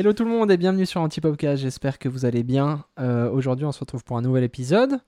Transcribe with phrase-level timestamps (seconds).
[0.00, 1.60] Hello tout le monde et bienvenue sur Antipopcast.
[1.60, 2.86] J'espère que vous allez bien.
[2.98, 4.98] Euh, Aujourd'hui, on se retrouve pour un nouvel épisode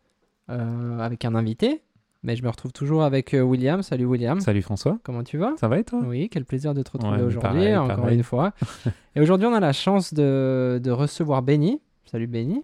[0.51, 1.81] euh, avec un invité.
[2.23, 3.83] Mais je me retrouve toujours avec euh, William.
[3.83, 4.39] Salut William.
[4.41, 5.55] Salut François, Comment tu vas?
[5.57, 6.01] Ça va et toi?
[6.05, 8.19] Oui, quel plaisir de te retrouver Ouais, aujourd'hui, pareil, encore pareil.
[8.19, 8.53] une fois.
[9.17, 11.81] et aujourd'hui, on a la chance de, de recevoir Benny.
[12.05, 12.63] Salut Benny.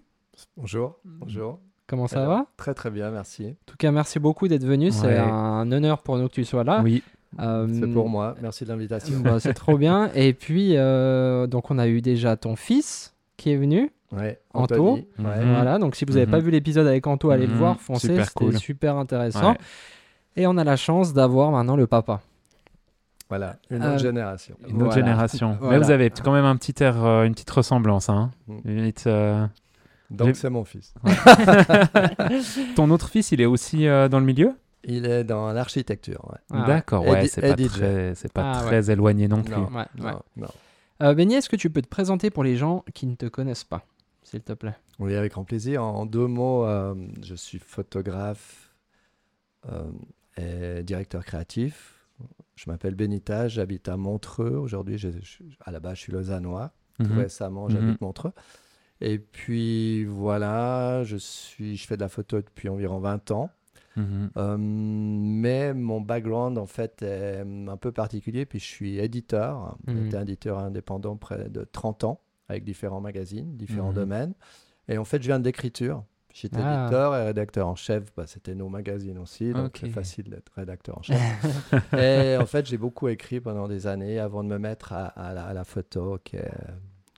[0.55, 1.59] Bonjour, bonjour.
[1.87, 2.45] Comment ça Alors, va?
[2.57, 3.47] Très très bien, merci.
[3.47, 4.91] En tout cas, merci beaucoup d'être venu.
[4.91, 6.81] C'est un honneur pour nous que tu sois là.
[6.83, 7.01] Oui,
[7.37, 9.19] C'est pour moi, merci de l'invitation.
[9.19, 10.09] bah, c'est trop bien.
[10.15, 13.91] Et puis, euh, donc, on a eu déjà ton fils qui est venu.
[14.11, 14.93] Ouais, Anto.
[14.95, 15.05] Ouais.
[15.19, 15.25] Mhm.
[15.53, 16.31] Voilà, donc si vous n'avez Mhm.
[16.31, 17.59] pas vu l'épisode avec Anto, allez le Mhm.
[17.59, 18.57] voir, foncez, Super c'était cool.
[18.57, 19.51] super intéressant.
[19.51, 19.57] Ouais.
[20.35, 22.21] Et on a la chance d'avoir maintenant le papa.
[23.29, 24.55] Voilà, une Euh, autre génération.
[24.67, 24.95] une autre Voilà.
[24.95, 25.57] génération.
[25.59, 25.77] Voilà.
[25.79, 28.09] Mais vous avez quand même un petit air, euh, une petite ressemblance.
[28.09, 28.31] Hein.
[28.47, 28.53] Mm.
[28.65, 29.45] Une petite, euh,
[30.09, 30.95] Donc c'est mon fils.
[32.75, 34.53] Ton autre fils, il est aussi euh, dans le milieu?
[34.83, 36.25] Il est dans l'architecture.
[36.31, 36.37] Ouais.
[36.51, 36.65] Ah.
[36.65, 39.53] D'accord, ouais, c'est pas très, c'est pas Ah très éloigné non plus.
[39.53, 39.65] Non.
[39.67, 40.11] Ouais, ouais.
[40.11, 40.47] Non, non.
[41.01, 43.63] Euh, Benny, est-ce que tu peux te présenter pour les gens qui ne te connaissent
[43.63, 43.85] pas,
[44.23, 44.75] s'il te plaît?
[44.99, 45.83] Oui, avec grand plaisir.
[45.83, 48.73] En, en deux mots, euh, je suis photographe
[49.69, 49.83] euh,
[50.37, 51.95] et directeur créatif.
[52.55, 54.55] Je m'appelle Benita, j'habite à Montreux.
[54.57, 56.71] Aujourd'hui, je- je- à la base, je suis lausannois.
[56.97, 57.19] Tout Mhm.
[57.19, 57.71] récemment, Mhm.
[57.71, 58.33] j'habite Montreux.
[58.99, 63.49] Et puis voilà, je, suis, je fais de la photo depuis environ 20 ans.
[63.99, 64.29] Mhm.
[64.37, 68.45] Euh, mais mon background, en fait, est un peu particulier.
[68.45, 69.77] Puis je suis éditeur.
[69.87, 70.07] Mhm.
[70.07, 73.95] été éditeur indépendant près de 30 ans, avec différents magazines, différents Mhm.
[73.95, 74.33] domaines.
[74.87, 76.03] Et en fait, je viens de l'écriture.
[76.33, 76.83] J'étais Ah.
[76.83, 78.13] éditeur et rédacteur en chef.
[78.15, 81.15] Bah, C'était nos magazines aussi, donc c'est facile d'être rédacteur en chef.
[81.93, 85.33] et en fait, j'ai beaucoup écrit pendant des années avant de me mettre à, à
[85.33, 86.51] la, à la photo, qui, est-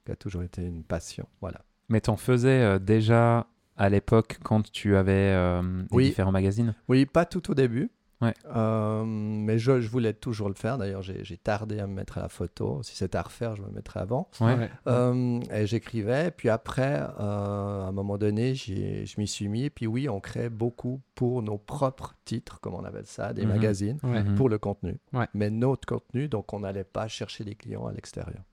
[0.06, 1.28] qui a toujours été une passion.
[1.42, 1.62] Voilà.
[1.90, 3.48] Mais t'en faisais euh, déjà
[3.82, 6.06] à l'époque quand tu avais euh, les Oui.
[6.10, 6.76] différents magazines?
[6.88, 7.90] Oui, pas tout au début.
[8.22, 8.36] Ouais.
[8.56, 10.78] Euh, mais je, je voulais toujours le faire.
[10.78, 12.84] D'ailleurs, j'ai tardé à me mettre à la photo.
[12.84, 14.30] Si c'était à refaire, je me mettrais avant.
[14.39, 14.70] Ouais.
[14.86, 16.30] Euh, et j'écrivais.
[16.30, 19.64] Puis après, euh, à un moment donné, je m'y suis mis.
[19.64, 23.42] Et puis oui, on crée beaucoup pour nos propres titres, comme on appelle ça, des
[23.48, 23.50] Mhm.
[23.54, 24.22] magazines, Ouais.
[24.23, 24.36] Mhm.
[24.36, 25.00] pour le contenu.
[25.14, 25.26] Ouais.
[25.34, 28.44] Mais notre contenu, donc on n'allait pas chercher des clients à l'extérieur.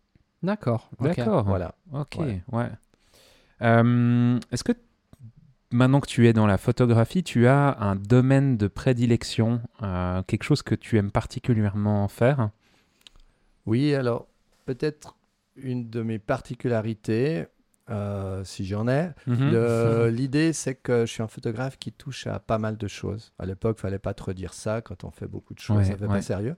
[0.43, 0.89] D'accord.
[0.99, 1.45] D'accord.
[1.45, 1.75] Voilà.
[1.93, 2.43] Ok, Ouais.
[2.53, 2.71] ouais.
[3.61, 4.73] Euh, Est-ce que
[5.71, 10.43] maintenant que tu es dans la photographie, tu as un domaine de prédilection, euh, quelque
[10.45, 12.51] chose que tu aimes particulièrement faire?
[13.67, 14.27] Oui, alors
[14.65, 15.17] peut-être
[15.57, 17.47] une de mes particularités,
[17.91, 19.51] euh, si j'en ai, Mhm.
[20.09, 23.33] L'idée, c'est que je suis un photographe qui touche à pas mal de choses.
[23.39, 24.81] À l'époque, il fallait pas trop dire ça.
[24.83, 26.09] Quand on fait beaucoup de choses, Ouais, ça fait ouais.
[26.09, 26.57] pas sérieux.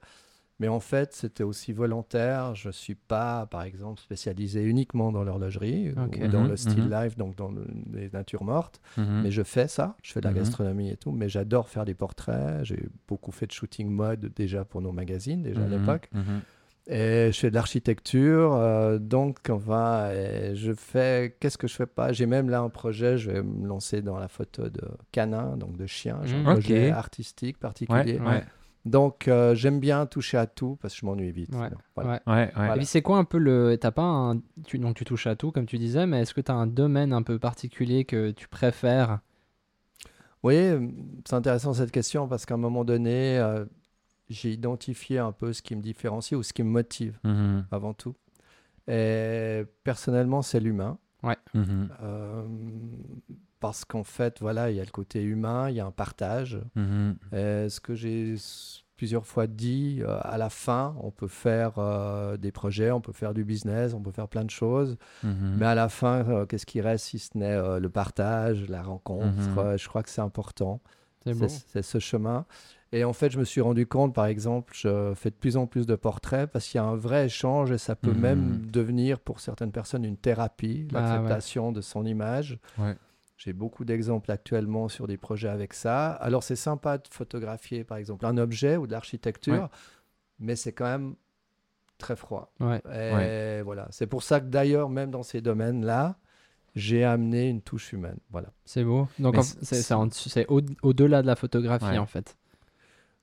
[0.60, 2.54] Mais en fait, c'était aussi volontaire.
[2.54, 7.02] Je suis pas, par exemple, spécialisé uniquement dans l'horlogerie ou dans Mhm, le style mhm.
[7.02, 8.80] life, donc dans le- les natures mortes.
[8.98, 9.22] Mhm.
[9.24, 9.96] Mais je fais ça.
[10.02, 10.36] Je fais de la Mhm.
[10.38, 11.12] gastronomie et tout.
[11.12, 12.62] Mais j'adore faire des portraits.
[12.64, 16.10] J'ai beaucoup fait de shooting mode déjà pour nos magazines, déjà à Mhm, l'époque.
[16.12, 16.40] mhm.
[16.88, 20.10] Et je fais de l'architecture, euh, donc enfin,
[20.54, 21.36] je fais.
[21.40, 22.12] Qu'est-ce que je fais pas?
[22.12, 24.82] J'ai même là un projet, je vais me lancer dans la photo de
[25.12, 26.20] canins, donc de chiens.
[26.24, 26.46] J'ai Mhm.
[26.46, 28.18] un projet artistique particulier.
[28.18, 28.44] Ouais, ouais.
[28.86, 31.54] Donc euh, j'aime bien toucher à tout parce que je m'ennuie vite.
[31.54, 31.78] Ouais, sinon.
[31.94, 32.10] Voilà.
[32.10, 32.20] ouais.
[32.26, 32.50] Ouais, ouais.
[32.54, 32.74] Voilà.
[32.74, 33.76] Et puis c'est quoi un peu le.
[33.78, 34.40] T'as pas un.
[34.64, 34.78] Tu...
[34.78, 37.12] Donc tu touches à tout, comme tu disais, mais est-ce que tu as un domaine
[37.12, 39.20] un peu particulier que tu préfères?
[40.42, 40.88] Oui, euh,
[41.26, 43.66] c'est intéressant cette question parce qu'à un moment donné, euh,
[44.30, 47.92] j'ai identifié un peu ce qui me différencie ou ce qui me motive Mhm, avant
[47.92, 48.14] tout.
[48.88, 50.96] Et personnellement, c'est l'humain.
[51.52, 52.42] mhm, Euh,
[53.60, 56.58] parce qu'en fait, voilà, il y a le côté humain, il y a un partage.
[56.74, 57.16] mhm.
[57.32, 58.34] Et ce que j'ai
[58.96, 63.12] plusieurs fois dit, euh, à la fin, on peut faire euh, des projets, on peut
[63.12, 64.96] faire du business, on peut faire plein de choses.
[65.22, 65.56] Mhm.
[65.58, 68.82] Mais à la fin, euh, qu'est-ce qui reste si ce n'est euh, le partage, la
[68.82, 69.58] rencontre Mhm.
[69.58, 70.80] Euh, Je crois que c'est important.
[71.48, 72.46] C'est ce chemin.
[72.92, 75.66] Et en fait, je me suis rendu compte, par exemple, je fais de plus en
[75.66, 79.20] plus de portraits parce qu'il y a un vrai échange et ça peut même devenir
[79.20, 81.00] pour certaines personnes une thérapie, Ah ouais.
[81.02, 82.58] l'acceptation de son image.
[82.78, 82.96] Ouais.
[83.42, 86.10] J'ai beaucoup d'exemples actuellement sur des projets avec ça.
[86.12, 89.68] Alors, c'est sympa de photographier, par exemple, un objet ou de l'architecture, Ouais.
[90.38, 91.14] mais c'est quand même
[91.96, 92.52] très froid.
[92.60, 92.82] Ouais.
[92.94, 93.88] Et voilà.
[93.92, 96.16] C'est pour ça que d'ailleurs, même dans ces domaines-là,
[96.74, 98.18] j'ai amené une touche humaine.
[98.30, 98.48] Voilà.
[98.66, 99.08] C'est beau.
[99.18, 102.36] Donc c'est- au- au-delà de la photographie en fait.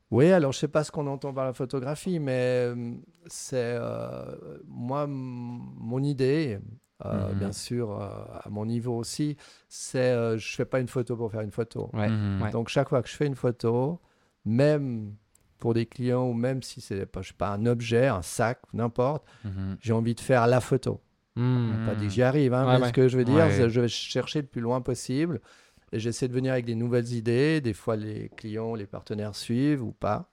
[0.09, 2.31] Oui, alors je sais pas ce qu'on entend par la photographie, mais
[2.73, 2.93] euh,
[3.27, 6.59] c'est euh, moi mon idée,
[7.05, 7.39] euh, Mhm.
[7.39, 8.07] bien sûr euh,
[8.43, 9.37] à mon niveau aussi,
[9.69, 11.89] c'est euh, je fais pas une photo pour faire une photo.
[11.93, 12.09] Ouais.
[12.09, 12.41] Mhm.
[12.41, 12.51] ouais.
[12.51, 13.99] Donc chaque fois que je fais une photo,
[14.45, 15.13] même
[15.59, 18.59] pour des clients ou même si c'est pas, je sais pas un objet, un sac,
[18.73, 19.77] n'importe, Mhm.
[19.81, 21.01] j'ai envie de faire la photo.
[21.35, 21.85] Hmm.
[21.85, 22.87] Pas dit que j'y arrive, hein, Ouais, mais ouais.
[22.87, 23.51] ce que je veux dire, Ouais.
[23.51, 25.39] c'est que je vais chercher le plus loin possible
[25.91, 27.61] et j'essaie de venir avec des nouvelles idées.
[27.61, 30.31] Des fois, les clients, les partenaires suivent ou pas.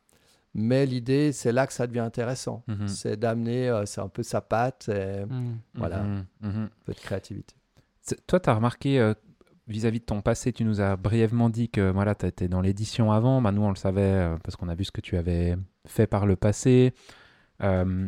[0.55, 2.63] Mais l'idée, c'est là que ça devient intéressant.
[2.69, 2.87] Mhm.
[2.89, 5.59] C'est d'amener, euh, c'est un peu sa patte, et Mm.
[5.75, 6.03] voilà.
[6.03, 6.63] Mhm, mhm.
[6.65, 7.55] un peu de créativité.
[8.03, 9.15] C'est- Toi, tu as remarqué euh,
[9.67, 13.11] vis-à-vis de ton passé, tu nous as brièvement dit que voilà, tu étais dans l'édition
[13.11, 13.41] avant.
[13.43, 15.57] Bah, nous, on le savait euh, parce qu'on a vu ce que tu avais
[15.87, 16.93] fait par le passé.
[17.63, 18.07] Euh,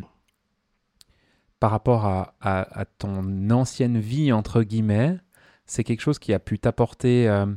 [1.59, 5.17] par rapport à, à- à ton ancienne vie, entre guillemets,
[5.65, 7.47] c'est quelque chose qui a pu t'apporter euh,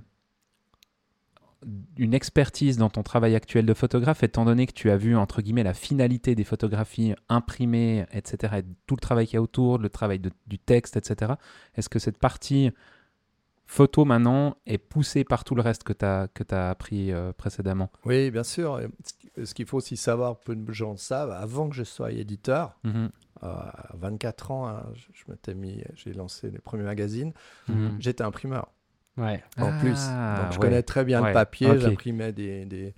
[1.98, 5.42] une expertise dans ton travail actuel de photographe, étant donné que tu as vu, entre
[5.42, 9.78] guillemets, la finalité des photographies imprimées, etc., et tout le travail qu'il y a autour,
[9.78, 11.32] le travail de- du texte, etc.
[11.76, 12.70] Est-ce que cette partie
[13.66, 17.32] photo maintenant est poussée par tout le reste que tu as, que as appris euh,
[17.32, 17.90] précédemment?
[18.04, 18.80] Oui, bien sûr.
[19.04, 21.84] Ce qui- Ce qu'il faut aussi savoir, peu de gens le savent, avant que je
[21.84, 23.10] sois éditeur, Mhm,
[23.42, 27.32] euh, à 24 ans, hein, je, je m'étais mis, j'ai lancé les premiers magazines,
[27.68, 27.96] Mhm.
[28.00, 28.72] j'étais imprimeur
[29.16, 29.42] Ouais.
[29.58, 29.90] en Ah, plus.
[30.42, 30.60] Donc je ouais.
[30.68, 32.94] connais très bien Ouais, le papier, j'imprimais des, des,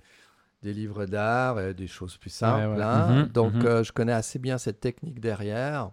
[0.61, 2.67] des livres d'art, et des choses plus simples.
[2.69, 2.81] Ouais, ouais.
[2.83, 3.23] hein.
[3.23, 3.65] Mhm, Donc mhm.
[3.65, 5.91] euh, je connais assez bien cette technique derrière,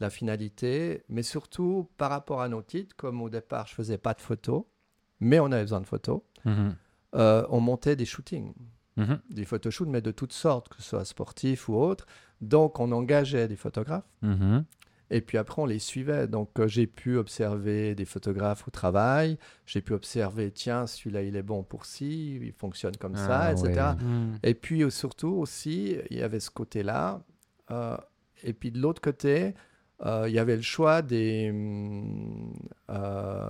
[0.00, 4.14] la finalité, mais surtout par rapport à nos titres, comme au départ je faisais pas
[4.14, 4.64] de photos,
[5.20, 6.74] mais on avait besoin de photos, Mhm,
[7.14, 8.52] euh, on montait des shootings.
[9.30, 12.06] des photoshoots, mais de toutes sortes, que ce soit sportifs ou autres.
[12.42, 14.04] Donc, on engageait des photographes
[15.10, 16.26] et puis après, on les suivait.
[16.26, 19.36] Donc, euh, j'ai pu observer des photographes au travail.
[19.66, 23.52] J'ai pu observer, tiens, celui-là, il est bon pour ci, il fonctionne comme ça, Ah,
[23.52, 23.66] etc.
[23.68, 24.04] ouais.
[24.04, 24.38] Mm.
[24.42, 27.22] Et puis, euh, surtout aussi, il y avait ce côté-là.
[27.70, 27.96] Euh,
[28.42, 29.54] et puis, de l'autre côté,
[30.04, 32.52] euh, il y avait le choix des, hum,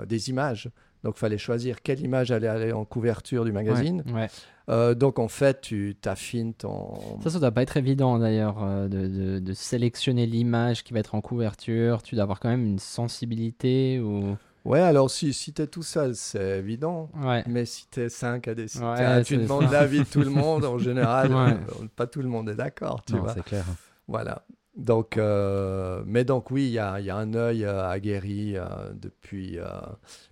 [0.06, 0.68] des images.
[1.04, 4.02] Donc, il fallait choisir quelle image allait aller en couverture du magazine.
[4.14, 4.28] Ouais.
[4.68, 6.94] Euh, donc en fait, tu t'affines ton.
[7.22, 11.00] Ça, ça doit pas être évident d'ailleurs euh, de, de- de sélectionner l'image qui va
[11.00, 12.02] être en couverture.
[12.02, 14.36] Tu dois avoir quand même une sensibilité ou.
[14.64, 17.10] Ouais, alors si, si tu es tout seul, c'est évident.
[17.24, 17.42] Ouais.
[17.48, 18.84] Mais si tu es 5 à décider,
[19.24, 21.54] tu demandes l'avis de tout le monde, en général, euh,
[21.96, 23.34] pas tout le monde est d'accord, tu Non, vois.
[23.34, 23.64] c'est clair.
[24.06, 24.44] Voilà.
[24.76, 28.56] Donc, euh, mais donc oui, il y a, il y a un œil euh, aguerri
[28.56, 29.58] euh, depuis.
[29.58, 29.66] euh,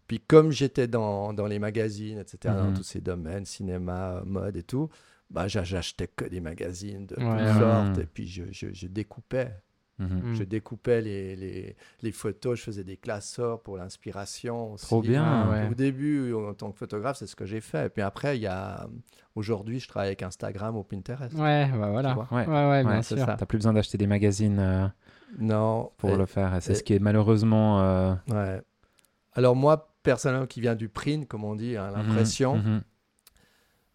[0.07, 2.73] Puis comme j'étais dans, dans les magazines, etc., dans Mhm.
[2.73, 4.89] tous ces domaines, cinéma, mode et tout,
[5.31, 7.53] bah, j'a- j'achetais que des magazines de Ouais, toutes ouais.
[7.59, 8.03] sortes Mhm.
[8.03, 9.63] et puis je, je, je découpais.
[10.01, 10.35] Mhm.
[10.35, 14.73] Je découpais les, les, les photos, je faisais des classeurs pour l'inspiration.
[14.73, 14.87] aussi.
[14.87, 15.25] Trop bien.
[15.25, 15.69] Ah ouais.
[15.71, 17.87] Au début, en tant que photographe, c'est ce que j'ai fait.
[17.87, 18.89] Et puis après, il y a...
[19.35, 21.35] aujourd'hui, je travaille avec Instagram ou Pinterest.
[21.35, 22.15] Ouais, bah voilà.
[22.29, 22.69] Tu Ouais, Ouais.
[22.71, 23.19] ouais, bien sûr.
[23.19, 23.37] ça.
[23.39, 24.87] T'as plus besoin d'acheter des magazines euh,
[25.39, 25.91] Non.
[25.99, 26.57] pour et- le faire.
[26.61, 27.81] C'est et- ce qui est malheureusement.
[27.83, 28.61] euh, Ouais.
[29.35, 32.83] Alors moi, personnellement, qui vient du print, comme on dit, hein, l'impression, mhm, mhm.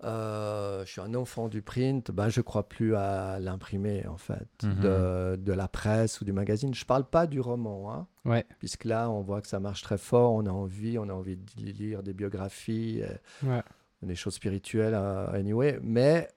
[0.03, 4.47] Euh, je suis un enfant du print, bah, je crois plus à l'imprimer, en fait,
[4.63, 4.79] Mhm.
[4.81, 6.73] de, de la presse ou du magazine.
[6.73, 8.45] Je parle pas du roman, hein, Ouais.
[8.59, 11.37] puisque là, on voit que ça marche très fort, on a envie, on a envie
[11.37, 13.63] de lire des biographies, euh, Ouais.
[14.01, 16.27] des choses spirituelles, euh, anyway, mais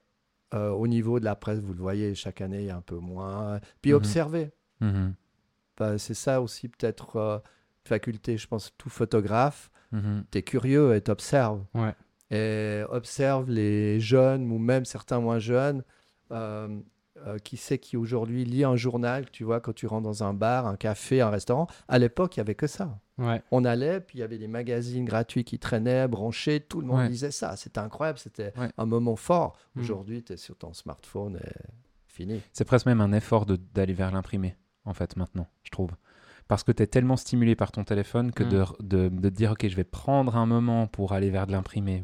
[0.55, 2.81] euh, au niveau de la presse, vous le voyez, chaque année, il y a un
[2.81, 3.59] peu moins.
[3.81, 3.97] Puis Mhm.
[3.97, 4.51] observer.
[4.81, 5.13] Mhm,
[5.97, 7.39] c'est ça aussi peut-être euh,
[7.85, 9.69] faculté, je pense, tout photographe.
[9.91, 10.23] mhm.
[10.31, 11.63] Tu es curieux et t'observes.
[11.73, 11.93] Ouais.
[12.31, 15.83] Et observe les jeunes ou même certains moins jeunes.
[16.31, 16.79] euh,
[17.27, 20.33] euh, qui sait qui aujourd'hui lit un journal, tu vois, quand tu rentres dans un
[20.33, 21.67] bar, un café, un restaurant.
[21.89, 22.97] À l'époque, il n'y avait que ça.
[23.17, 23.41] Ouais.
[23.51, 26.99] On allait, puis il y avait des magazines gratuits qui traînaient, branchés, tout le monde
[26.99, 27.09] Ouais.
[27.09, 27.57] lisait ça.
[27.57, 28.69] C'était incroyable, c'était Ouais.
[28.77, 29.57] un moment fort.
[29.75, 29.81] Mm.
[29.81, 31.51] Aujourd'hui, tu es sur ton smartphone et
[32.07, 32.41] fini.
[32.53, 34.55] C'est presque même un effort d'aller vers l'imprimé,
[34.85, 35.91] en fait, maintenant, je trouve.
[36.49, 38.49] Parce que tu es tellement stimulé par ton téléphone que Mm.
[38.49, 41.51] de, de, de te dire, OK, je vais prendre un moment pour aller vers de
[41.53, 42.03] l'imprimé,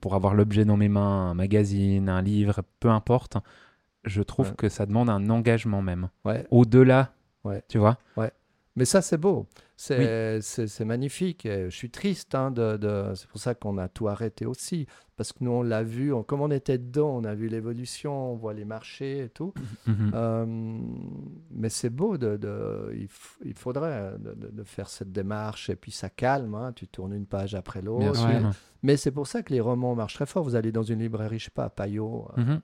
[0.00, 3.36] pour avoir l'objet dans mes mains, un magazine, un livre, peu importe,
[4.04, 4.56] je trouve Ouais.
[4.56, 6.08] que ça demande un engagement même.
[6.24, 6.46] Ouais.
[6.50, 7.12] Au-delà,
[7.44, 7.62] Ouais.
[7.68, 7.96] tu vois
[8.76, 9.46] Mais ça, c'est beau.
[9.84, 11.46] C'est c'est magnifique.
[11.46, 12.34] Et je suis triste.
[12.34, 14.86] hein, de, de- C'est pour ça qu'on a tout arrêté aussi.
[15.16, 16.12] Parce que nous, on l'a vu.
[16.14, 19.52] on- comme on était dedans, on a vu l'évolution, on voit les marchés et tout.
[19.86, 20.10] Mhm.
[20.14, 20.46] Euh,
[21.50, 22.16] mais c'est beau.
[22.18, 23.08] De, de- il,
[23.44, 25.70] il faudrait de, de- faire cette démarche.
[25.70, 26.54] Et puis ça calme.
[26.54, 28.26] hein, Tu tournes une page après l'autre.
[28.26, 28.40] Ouais.
[28.82, 30.42] Mais c'est pour ça que les romans marchent très fort.
[30.44, 32.28] Vous allez dans une librairie, je sais pas, Payot.
[32.38, 32.60] euh, mhm.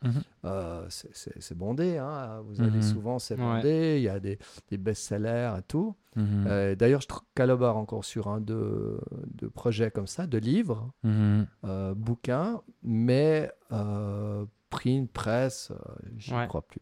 [0.47, 1.97] euh, c'est- bondé.
[1.99, 3.95] hein, Vous allez souvent, c'est bondé.
[3.99, 4.39] Il y a des,
[4.71, 5.95] des best-sellers et tout.
[6.19, 8.99] Euh, D'ailleurs, je collabore encore sur un de,
[9.35, 11.47] de projets comme ça, de livres, Mhm.
[11.65, 15.77] euh, bouquins, mais euh, print, presse, euh,
[16.17, 16.47] j'y Ouais.
[16.49, 16.81] crois plus.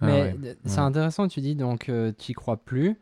[0.00, 0.56] Ah Mais ouais.
[0.64, 0.86] c'est ouais.
[0.86, 2.98] intéressant, tu dis donc euh, tu y crois plus.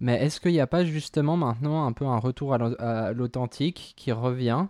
[0.00, 4.12] Mais est-ce qu'il n'y a pas justement maintenant un peu un retour à l'authentique qui
[4.12, 4.66] revient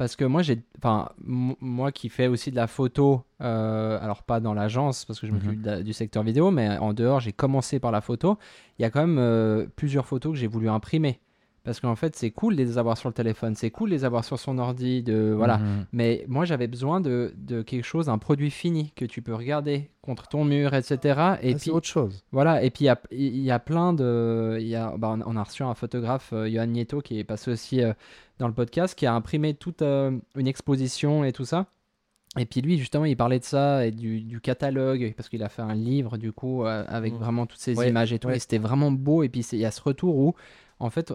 [0.00, 4.40] Parce que moi, j'ai, enfin, moi qui fais aussi de la photo, euh, alors pas
[4.40, 5.42] dans l'agence parce que je Mhm.
[5.44, 8.38] m'occupe la- du secteur vidéo, mais en dehors, j'ai commencé par la photo.
[8.78, 11.20] Il y a quand même euh, plusieurs photos que j'ai voulu imprimer
[11.62, 14.06] Parce qu'en fait, c'est cool de les avoir sur le téléphone, c'est cool de les
[14.06, 15.58] avoir sur son ordi, de voilà.
[15.58, 15.86] Mhm.
[15.92, 19.90] Mais moi, j'avais besoin de, de quelque chose, un produit fini que tu peux regarder
[20.00, 20.96] contre ton mur, etc.
[21.42, 22.24] Et Ah, puis autre chose.
[22.32, 22.62] voilà.
[22.62, 25.42] Et puis il y y a plein de, il y a, bah, on- on a
[25.42, 27.92] reçu un photographe, euh, Johan Nieto, qui est passé aussi euh,
[28.40, 31.66] dans le podcast, qui a imprimé toute euh, une exposition et tout ça.
[32.38, 35.48] Et puis lui, justement, il parlait de ça et du, du catalogue, parce qu'il a
[35.48, 37.16] fait un livre, du coup, euh, avec Mm.
[37.18, 38.28] vraiment toutes ces Ouais, images et tout.
[38.28, 38.36] ouais.
[38.36, 39.22] Et c'était vraiment beau.
[39.22, 40.34] Et puis il y a ce retour où,
[40.78, 41.12] en fait,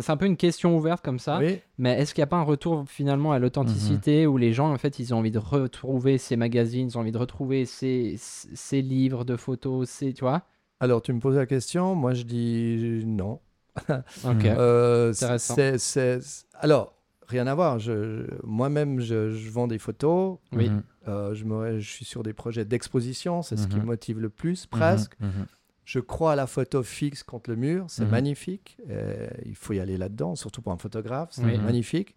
[0.00, 1.38] c'est un peu une question ouverte comme ça.
[1.38, 4.72] Oui, Mais est-ce qu'il n'y a pas un retour finalement à l'authenticité où les gens,
[4.72, 8.16] en fait, ils ont envie de retrouver ces magazines, ils ont envie de retrouver ces,
[8.18, 10.42] ces livres de photos, ces, tu vois?
[10.80, 13.38] Alors tu me poses la question, moi je dis non.
[14.24, 14.44] Ok.
[14.44, 15.54] Euh, Intéressant.
[15.54, 16.94] c'est- c'est- Alors,
[17.28, 17.78] rien à voir.
[17.78, 20.38] Je, je- Moi-même, je, je vends des photos.
[20.52, 20.68] Oui.
[20.70, 20.82] Mhm.
[21.08, 23.42] Euh, je, me- je suis sur des projets d'exposition.
[23.42, 23.82] C'est ce qui Mhm.
[23.82, 25.18] me motive le plus, presque.
[25.20, 25.28] Mhm.
[25.28, 25.46] Mhm.
[25.84, 27.86] Je crois à la photo fixe contre le mur.
[27.88, 28.10] C'est Mhm.
[28.10, 28.76] magnifique.
[28.90, 31.30] Euh, il faut y aller là-dedans, surtout pour un photographe.
[31.32, 31.58] C'est Oui.
[31.58, 32.14] magnifique.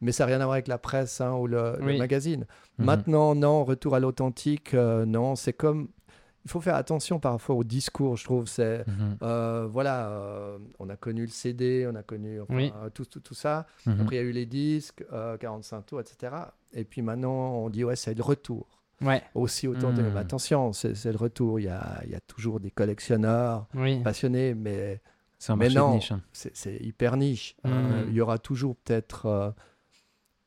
[0.00, 1.98] Mais ça n'a rien à voir avec la presse hein, ou le, le Oui.
[1.98, 2.46] magazine.
[2.78, 2.84] Mhm.
[2.86, 5.36] Maintenant, non, retour à l'authentique, euh, non.
[5.36, 5.88] C'est comme.
[6.44, 8.46] Il faut faire attention parfois au discours, je trouve.
[8.48, 8.86] C'est.
[8.86, 9.16] Mhm.
[9.22, 12.72] Euh, voilà, euh, on a connu le CD, on a connu enfin, Oui.
[12.82, 13.66] euh, tout, tout, tout ça.
[13.86, 14.00] Mhm.
[14.02, 16.34] Après, il y a eu les disques, euh, 45 tours, etc.
[16.74, 18.66] Et puis maintenant, on dit, ouais, c'est le retour.
[19.00, 20.02] Ouais, Aussi autant de...
[20.02, 21.58] Mais attention, c'est le retour.
[21.60, 24.00] Il y a, il y a toujours des collectionneurs oui.
[24.02, 25.00] passionnés, mais
[25.38, 25.94] C'est un Mais non.
[25.96, 26.12] niche.
[26.12, 26.20] hein.
[26.32, 27.56] c'est hyper niche.
[27.66, 29.50] Euh, il y aura toujours peut-être euh,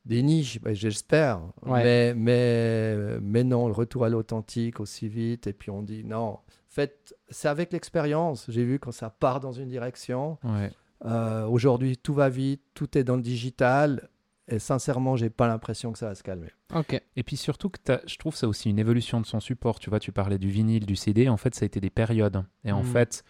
[0.04, 1.40] des niches, ben, j'espère.
[1.66, 1.82] Ouais.
[1.82, 5.46] Mais, mais, mais non, le retour à l'authentique aussi vite.
[5.46, 8.46] Et puis on dit, non, en fait, c'est avec l'expérience.
[8.48, 10.38] J'ai vu quand ça part dans une direction.
[10.44, 10.70] Ouais.
[11.04, 14.08] Euh, Aujourd'hui, tout va vite, tout est dans le digital.
[14.50, 16.48] Et sincèrement, j'ai pas l'impression que ça va se calmer.
[16.74, 16.98] Ok.
[17.16, 19.78] Et puis surtout que je trouve ça aussi une évolution de son support.
[19.78, 21.28] Tu vois, tu parlais du vinyle, du CD.
[21.28, 22.42] En fait, ça a été des périodes.
[22.64, 22.86] Et en Mm.
[22.86, 23.24] fait,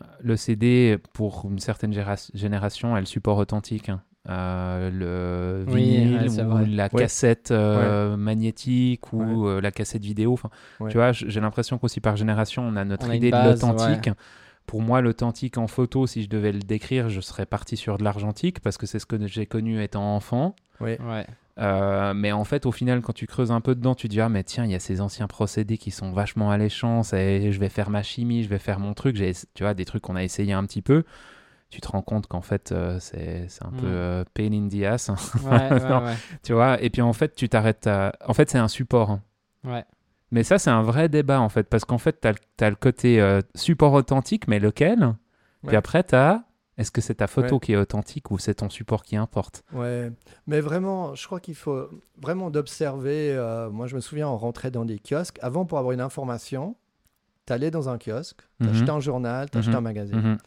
[0.00, 1.92] euh, le CD, pour une certaine
[2.34, 3.90] génération, a le support authentique.
[4.28, 4.90] Euh,
[5.66, 7.02] le Oui, vinyle ouais, ou la Ouais.
[7.02, 10.32] cassette euh, magnétique ou euh, la cassette vidéo.
[10.32, 10.48] Enfin,
[10.80, 10.90] Ouais.
[10.90, 13.60] Tu vois, j'ai l'impression qu'aussi par génération, on a notre On a une idée base,
[13.60, 14.10] de l'authentique.
[14.66, 18.04] Pour moi, l'authentique en photo, si je devais le décrire, je serais parti sur de
[18.04, 20.56] l'argentique parce que c'est ce que j'ai connu étant enfant.
[20.80, 20.92] Oui.
[21.06, 21.26] Ouais.
[21.58, 24.20] Euh, mais en fait, au final, quand tu creuses un peu dedans, tu te dis
[24.22, 27.02] ah mais tiens, il y a ces anciens procédés qui sont vachement alléchants.
[27.02, 29.16] c'est- Je vais faire ma chimie, je vais faire mon truc.
[29.16, 31.04] J'ai, tu vois, des trucs qu'on a essayé un petit peu.
[31.74, 35.08] Tu te rends compte qu'en fait, euh, c'est, un peu euh, pain in the ass,
[35.10, 36.04] hein, Ouais, ouais, Non.
[36.04, 36.14] ouais.
[36.44, 36.80] tu vois.
[36.80, 37.88] Et puis en fait, tu t'arrêtes.
[37.88, 39.10] à- En fait, c'est un support.
[39.10, 39.22] hein.
[39.64, 39.84] Ouais.
[40.30, 43.20] Mais ça, c'est un vrai débat en fait, parce qu'en fait, tu as, le côté
[43.20, 45.16] euh, support authentique, mais lequel?
[45.66, 46.44] Puis après, tu as
[46.78, 49.64] est-ce que c'est ta photo qui est authentique ou c'est ton support qui importe?
[49.72, 50.12] Ouais,
[50.46, 51.88] mais vraiment, je crois qu'il faut
[52.22, 53.32] vraiment d'observer.
[53.32, 55.38] euh, moi, je me souviens, on rentrait dans des kiosques.
[55.42, 56.76] Avant, pour avoir une information,
[57.46, 58.88] tu allais dans un kiosque, tu Mhm.
[58.90, 59.76] un journal, tu achetais Mhm.
[59.76, 60.38] un magazine.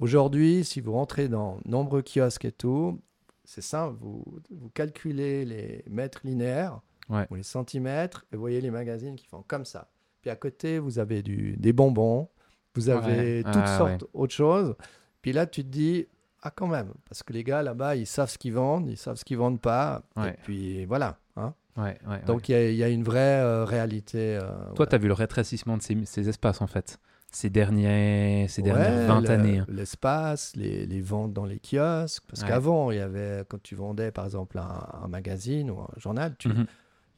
[0.00, 3.00] Aujourd'hui, si vous rentrez dans nombreux kiosques et tout,
[3.44, 7.26] c'est simple, vous, vous calculez les mètres linéaires Ouais.
[7.30, 9.90] ou les centimètres et vous voyez les magazines qui font comme ça.
[10.22, 12.30] Puis à côté, vous avez du, des bonbons,
[12.74, 13.42] vous avez Ouais.
[13.44, 14.74] toutes Ah, sortes autre choses.
[15.20, 16.06] Puis là, tu te dis,
[16.42, 19.16] ah quand même, parce que les gars là-bas, ils savent ce qu'ils vendent, ils savent
[19.16, 20.02] ce qu'ils vendent pas.
[20.16, 20.36] Et Ouais.
[20.44, 21.18] puis voilà.
[21.36, 21.52] hein.
[21.76, 22.20] Ouais, ouais, ouais.
[22.26, 24.36] Donc il y a- il y, a une vraie euh, réalité.
[24.36, 24.90] euh, Toi, voilà.
[24.90, 26.98] tu as vu le rétrécissement de ces, ces espaces en fait,
[27.34, 29.58] ces, derniers, ces dernières Ouais, 20 le- années.
[29.58, 29.66] hein.
[29.68, 32.24] L'espace, les, les ventes dans les kiosques.
[32.28, 32.48] Parce Ouais.
[32.48, 36.34] qu'avant, il y avait, quand tu vendais par exemple un, un magazine ou un journal,
[36.38, 36.66] tu, Mhm.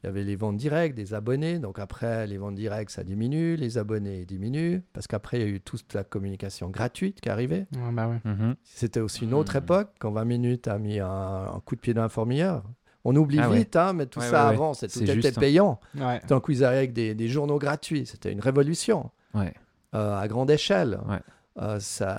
[0.02, 1.58] il y avait les ventes directes des abonnés.
[1.58, 4.80] Donc après, les ventes directes, ça diminue, les abonnés diminuent.
[4.92, 7.66] Parce qu'après, il y a eu toute la communication gratuite qui est arrivée.
[7.74, 8.20] Ouais, bah ouais.
[8.24, 8.54] Mhm.
[8.64, 9.62] C'était aussi une autre Mhm.
[9.64, 11.08] époque, quand 20 minutes a mis un,
[11.54, 12.62] un coup de pied dans la fourmilière.
[13.08, 13.58] On oublie Ah ouais.
[13.58, 15.40] vite, hein, mais tout Ouais, ça avant, tout était juste, hein.
[15.40, 15.78] payant.
[15.96, 16.18] Ouais.
[16.26, 19.52] Tant qu'ils arrivaient avec des, des journaux gratuits, c'était une révolution Ouais.
[19.94, 20.98] Euh, à grande échelle.
[21.08, 21.20] Ouais.
[21.62, 22.18] Euh, ça,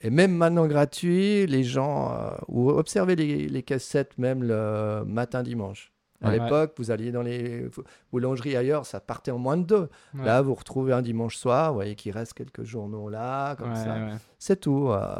[0.00, 5.42] et même maintenant gratuit, les gens, euh, ou observez les, les cassettes même le matin
[5.42, 5.92] dimanche.
[6.20, 6.38] À Ouais.
[6.40, 7.70] l'époque, vous alliez dans les
[8.10, 9.88] boulangeries ailleurs, ça partait en moins de deux.
[10.14, 10.24] Ouais.
[10.24, 13.76] Là, vous retrouvez un dimanche soir, vous voyez qu'il reste quelques journaux là, comme Ouais,
[13.76, 13.94] ça.
[13.94, 14.12] ouais.
[14.40, 14.88] C'est tout.
[14.88, 15.14] euh,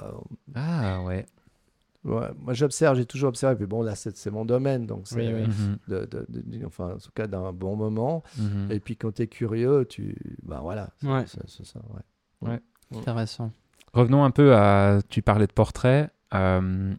[0.57, 1.25] Ah ouais.
[2.09, 2.29] Ouais.
[2.41, 3.57] Moi, j'observe, j'ai toujours observé.
[3.57, 5.47] Puis bon, là, c'est mon domaine, donc c'est Oui, oui.
[5.49, 5.79] Mhm.
[5.89, 8.23] de- de- de- enfin, en tout cas d'un bon moment.
[8.39, 8.69] Mhm.
[8.71, 10.17] Et puis quand tu es curieux, tu.
[10.43, 10.91] Ben voilà.
[11.01, 11.25] c'est- Ouais.
[11.27, 11.81] c'est- c'est ça,
[12.43, 12.61] ouais.
[12.97, 13.53] Intéressant.
[13.93, 15.01] Revenons un peu à.
[15.09, 16.11] Tu parlais de portrait.
[16.35, 16.95] euh,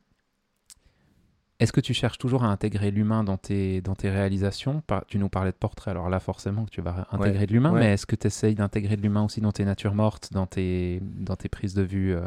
[1.60, 4.82] Est-ce que tu cherches toujours à intégrer l'humain dans tes, dans tes réalisations?
[4.88, 7.46] Par- Tu nous parlais de portrait, alors là forcément que tu vas intégrer Ouais.
[7.48, 7.80] de l'humain, Ouais.
[7.82, 11.02] mais est-ce que tu essayes d'intégrer de l'humain aussi dans tes natures mortes, dans tes,
[11.04, 12.22] dans tes prises de vue euh,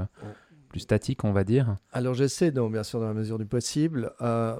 [0.73, 4.11] plus statiques, on va dire Alors j'essaie, donc bien sûr dans la mesure du possible,
[4.21, 4.59] euh,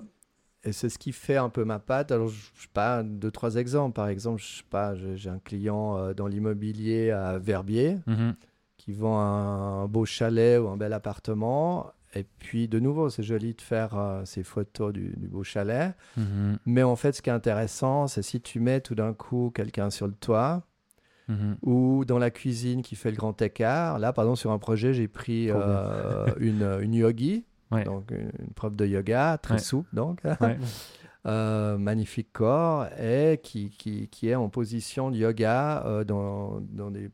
[0.65, 2.13] et c'est ce qui fait un peu ma patte.
[2.13, 3.95] Alors je sais pas, deux trois exemples.
[3.95, 8.35] Par exemple, je sais pas, j'ai un client euh, dans l'immobilier à Verbier Mhm.
[8.77, 11.91] qui vend un, beau chalet ou un bel appartement.
[12.15, 15.95] Et puis, de nouveau, c'est joli de faire euh, ces photos du, du beau chalet.
[16.17, 16.59] Mhm.
[16.67, 19.89] Mais en fait, ce qui est intéressant, c'est si tu mets tout d'un coup quelqu'un
[19.91, 20.63] sur le toit
[21.29, 21.57] Mhm.
[21.63, 23.99] ou dans la cuisine qui fait le grand écart.
[23.99, 25.67] Là, par exemple, sur un projet, j'ai pris Trop bien.
[25.69, 27.85] euh, une, une yogi, Ouais.
[27.85, 29.61] donc une, une prof de yoga, très Ouais.
[29.61, 30.21] souple, donc.
[30.25, 30.59] Ouais.
[31.25, 36.91] Euh, magnifique corps, et qui, qui, qui est en position de yoga euh, dans, dans
[36.91, 37.11] des,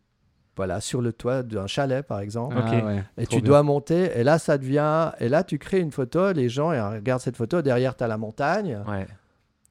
[0.57, 2.57] voilà, sur le toit d'un chalet, par exemple.
[2.59, 3.03] Ah.
[3.19, 3.49] Et Trop tu bien.
[3.51, 5.13] dois monter, et là, ça devient.
[5.21, 8.17] Et là, tu crées une photo, les gens regardent cette photo, derrière, tu as la
[8.17, 8.83] montagne.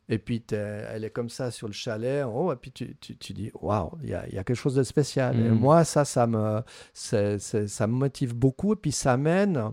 [0.09, 3.17] Et puis elle est comme ça sur le chalet en haut, et puis tu, tu,
[3.17, 5.37] tu dis, waouh, il y a, y a quelque chose de spécial.
[5.39, 5.55] Et Mm.
[5.59, 6.61] moi, ça, ça me,
[6.93, 9.71] c'est- ça me motive beaucoup, et puis ça mène.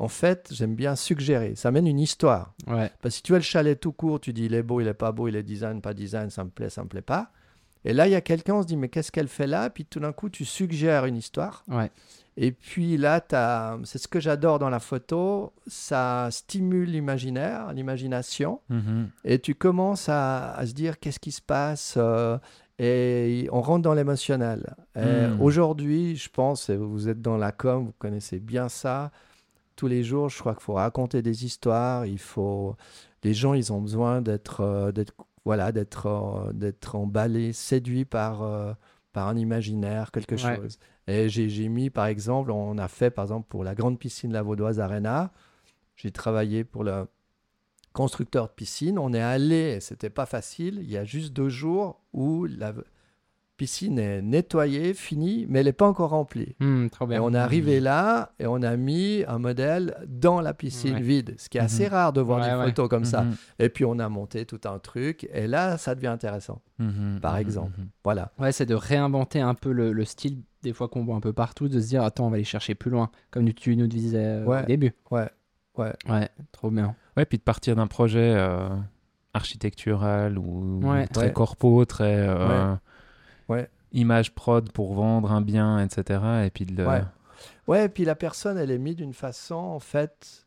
[0.00, 1.56] En fait, j'aime bien suggérer.
[1.56, 2.54] Ça mène une histoire.
[2.68, 2.90] Ouais.
[3.02, 4.86] Parce que si tu as le chalet tout court, tu dis il est beau, il
[4.86, 7.32] est pas beau, il est design, pas design, ça me plaît, ça me plaît pas.
[7.84, 9.70] Et là, il y a quelqu'un, on se dit mais qu'est-ce qu'elle fait là?
[9.70, 11.64] Puis tout d'un coup, tu suggères une histoire.
[11.68, 11.90] Ouais.
[12.40, 13.20] Et puis là,
[13.84, 19.08] c'est ce que j'adore dans la photo, ça stimule l'imaginaire, l'imagination, Mhm.
[19.24, 22.38] et tu commences à, à se dire qu'est-ce qui se passe, euh,
[22.78, 24.76] et on rentre dans l'émotionnel.
[24.94, 25.40] Et Mm.
[25.40, 29.10] Aujourd'hui, je pense, et vous êtes dans la com, vous connaissez bien ça,
[29.74, 32.76] tous les jours, je crois qu'il faut raconter des histoires, il faut...
[33.24, 34.92] Les gens, ils ont besoin d'être euh,
[35.44, 38.42] voilà, d'être euh, d'être emballés, séduits par,
[39.12, 40.56] par un imaginaire, quelque Ouais.
[40.56, 40.78] chose.
[41.08, 44.42] Et j'ai mis, par exemple, on a fait, par exemple, pour la grande piscine La
[44.42, 45.32] Vaudoise Arena,
[45.96, 47.06] j'ai travaillé pour le
[47.92, 48.98] constructeur de piscine.
[48.98, 52.72] On est allé, et c'était pas facile, il y a juste deux jours où la
[53.56, 56.54] piscine est nettoyée, finie, mais elle n'est pas encore remplie.
[56.60, 60.54] Hmm, trop Et on est arrivé là et on a mis un modèle dans la
[60.54, 61.00] piscine Ouais.
[61.00, 61.90] vide, ce qui est assez Mhm.
[61.90, 62.64] rare de voir Ouais, des ouais.
[62.66, 63.22] photos comme ça.
[63.22, 63.34] Mhm.
[63.58, 66.62] Et puis on a monté tout un truc et là, ça devient intéressant.
[66.78, 67.18] Mhm.
[67.20, 67.72] Par exemple.
[68.04, 68.30] Voilà.
[68.38, 71.32] Ouais, c'est de réinventer un peu le, le style des fois qu'on voit un peu
[71.32, 74.24] partout, de se dire attends, on va aller chercher plus loin, comme tu nous disais
[74.24, 74.62] euh, Ouais.
[74.62, 74.92] au début.
[75.10, 75.28] Ouais,
[75.76, 75.92] ouais.
[76.08, 76.94] Ouais, trop bien.
[77.16, 78.68] Ouais, puis de partir d'un projet euh,
[79.34, 81.06] architectural ou Ouais.
[81.06, 81.32] très Ouais.
[81.32, 82.74] corpo, très euh,
[83.48, 83.68] Ouais.
[83.92, 86.20] image prod pour vendre un bien, etc.
[86.46, 86.88] Et puis de le...
[86.88, 87.02] Ouais.
[87.68, 90.44] Ouais, et puis la personne, elle est mise d'une façon, en fait,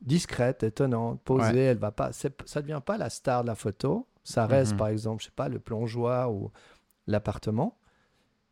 [0.00, 1.52] discrète, étonnante, posée.
[1.52, 1.58] Ouais.
[1.58, 4.06] Elle va pas, ça devient pas la star de la photo.
[4.24, 4.78] Ça reste, Mhm.
[4.78, 6.50] par exemple, je sais pas, le plongeoir ou
[7.06, 7.76] l'appartement.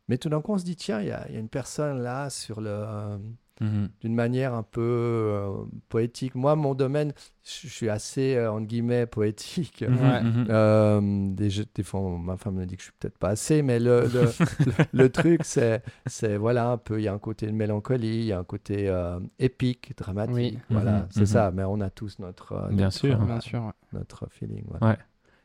[0.07, 1.49] Mais tout d'un coup, on se dit, tiens, il y, a il y a une
[1.49, 3.17] personne là sur le, euh,
[3.59, 3.89] Mhm.
[4.01, 5.49] d'une manière un peu euh,
[5.89, 6.35] poétique.
[6.35, 7.11] Moi, mon domaine,
[7.43, 9.81] je suis assez, euh, entre guillemets, poétique.
[9.81, 9.97] Mhm.
[9.99, 10.21] Ouais.
[10.23, 10.45] Mhm.
[10.51, 11.01] Euh,
[11.33, 13.79] des, jeux- des fois, ma femme me dit que je suis peut-être pas assez, mais
[13.79, 14.25] le, le,
[14.65, 18.19] le- le truc, c'est, c'est voilà un peu, il y a un côté de mélancolie,
[18.19, 20.59] il y a un côté euh, épique, dramatique, Oui.
[20.69, 21.49] voilà, c'est ça.
[21.51, 23.19] Mais on a tous notre, euh, Bien notre, sûr.
[23.19, 23.63] euh, Bien sûr.
[23.65, 23.71] ouais.
[23.93, 24.65] notre feeling.
[24.67, 24.87] ouais.
[24.89, 24.97] Ouais.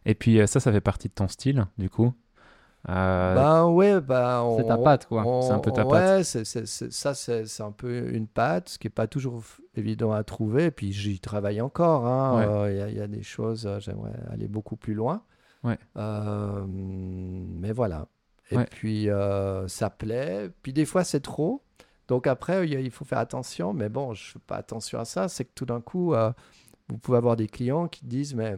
[0.04, 2.12] Et puis euh, ça, ça fait partie de ton style, du coup.
[2.88, 4.00] Euh, Ben ouais,
[4.42, 5.22] on- C'est ta patte, quoi.
[5.42, 8.78] C'est un peu ta Ouais, c'est, c'est- c'est- ça c'est, un peu une patte, ce
[8.78, 9.42] qui est pas toujours
[9.76, 10.64] évident à trouver.
[10.64, 12.06] Et puis j'y travaille encore.
[12.06, 12.38] hein.
[12.38, 12.46] Ouais.
[12.46, 15.22] Euh, Il y a- il y, a des choses, euh, j'aimerais aller beaucoup plus loin.
[15.62, 15.78] Ouais.
[15.96, 18.06] Euh, mais voilà.
[18.50, 19.08] Et puis
[19.68, 20.50] ça plaît.
[20.62, 21.62] Puis des fois c'est trop.
[22.08, 23.72] Donc après il faut faire attention.
[23.72, 25.28] Mais bon, je fais pas attention à ça.
[25.28, 26.14] C'est que tout d'un coup,
[26.88, 28.56] vous pouvez avoir des clients qui disent mais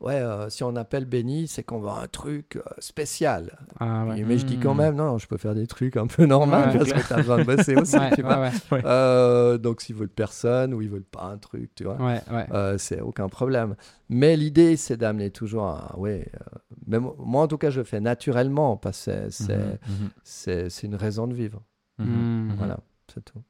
[0.00, 3.58] ouais, euh, si on appelle Benny, c'est qu'on veut un truc euh, spécial.
[3.80, 4.24] Ah, ouais.
[4.24, 4.78] Mais je dis quand Hmm.
[4.78, 7.16] même, non, je peux faire des trucs un peu normaux Ouais, parce que tu as
[7.18, 8.50] besoin de bosser aussi, Ouais, tu vois.
[8.84, 12.46] Euh, donc s'ils veulent personne ou ils veulent pas un truc, tu vois, Ouais, ouais.
[12.52, 13.76] euh, c'est aucun problème.
[14.08, 15.94] Mais l'idée, c'est d'amener toujours un...
[15.96, 19.30] Ouais, euh, mais mo- moi, en tout cas, je le fais naturellement parce que c'est,
[19.30, 19.80] c'est,
[20.22, 21.62] c'est, c'est une raison de vivre.
[21.98, 22.48] mhm, Mhm.
[22.48, 22.54] mhm.
[22.56, 22.78] Voilà,
[23.12, 23.42] c'est tout.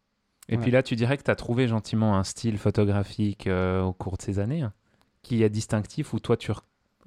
[0.49, 0.63] Et Ouais.
[0.63, 4.17] puis là, tu dirais que tu as trouvé gentiment un style photographique euh, au cours
[4.17, 4.73] de ces années hein,
[5.23, 6.61] qui est distinctif où toi, tu re-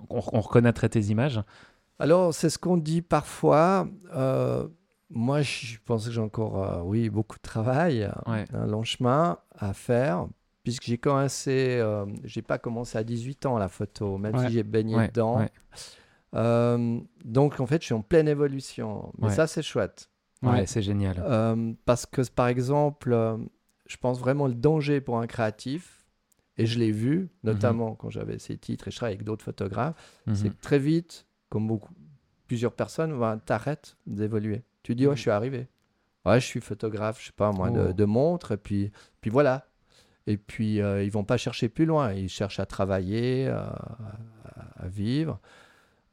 [0.09, 1.41] on, on reconnaîtrait tes images?
[1.99, 3.87] Alors, c'est ce qu'on dit parfois.
[4.15, 4.67] Euh,
[5.09, 8.45] moi, je pense que j'ai encore, euh, oui, beaucoup de travail, Ouais.
[8.53, 10.27] un long chemin à faire,
[10.63, 14.47] puisque j'ai commencé, euh, j'ai pas commencé à 18 ans la photo, même Ouais.
[14.47, 15.39] si j'ai baigné Ouais, dedans.
[15.39, 15.51] ouais.
[16.33, 19.11] Euh, donc, en fait, je suis en pleine évolution.
[19.17, 19.33] Mais Ouais.
[19.35, 20.09] ça, c'est chouette.
[20.41, 20.65] Ouais, Ouais.
[20.65, 21.21] c'est génial.
[21.23, 23.37] Euh, parce que, par exemple, euh,
[23.85, 26.00] je pense vraiment le danger pour un créatif,
[26.61, 29.95] et je l'ai vu, notamment quand j'avais ces titres, et je travaille avec d'autres photographes,
[30.33, 30.53] c'est Mhm.
[30.53, 31.93] que très vite, comme beaucoup,
[32.47, 34.63] plusieurs personnes, ben, t'arrêtes d'évoluer.
[34.83, 35.67] Tu dis, ouais, je suis arrivé.
[36.25, 37.93] Ouais, je suis photographe, je sais pas moi, de, Oh.
[37.93, 39.65] de montres, et puis, puis voilà.
[40.27, 42.13] Et puis, euh, ils vont pas chercher plus loin.
[42.13, 45.39] Ils cherchent à travailler, euh, à, à vivre.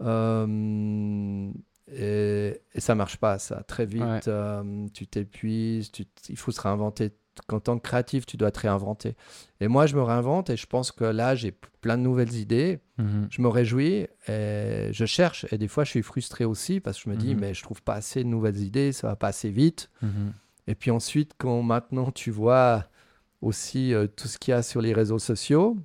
[0.00, 1.50] Euh,
[1.90, 3.62] et, et ça marche pas, ça.
[3.64, 4.20] Très vite, Ouais.
[4.28, 5.90] euh, tu t'épuises,
[6.28, 7.12] il faut se réinventer.
[7.52, 9.14] En tant que créatif, tu dois te réinventer.
[9.60, 12.80] Et moi, je me réinvente et je pense que là, j'ai plein de nouvelles idées.
[12.98, 13.28] Mhm.
[13.30, 15.46] Je me réjouis et je cherche.
[15.52, 17.40] Et des fois, je suis frustré aussi parce que je me dis, Mhm.
[17.40, 19.90] mais je trouve pas assez de nouvelles idées, ça va pas assez vite.
[20.02, 20.32] Mhm.
[20.66, 22.84] Et puis ensuite, quand maintenant tu vois
[23.40, 25.76] aussi euh, tout ce qu'il y a sur les réseaux sociaux,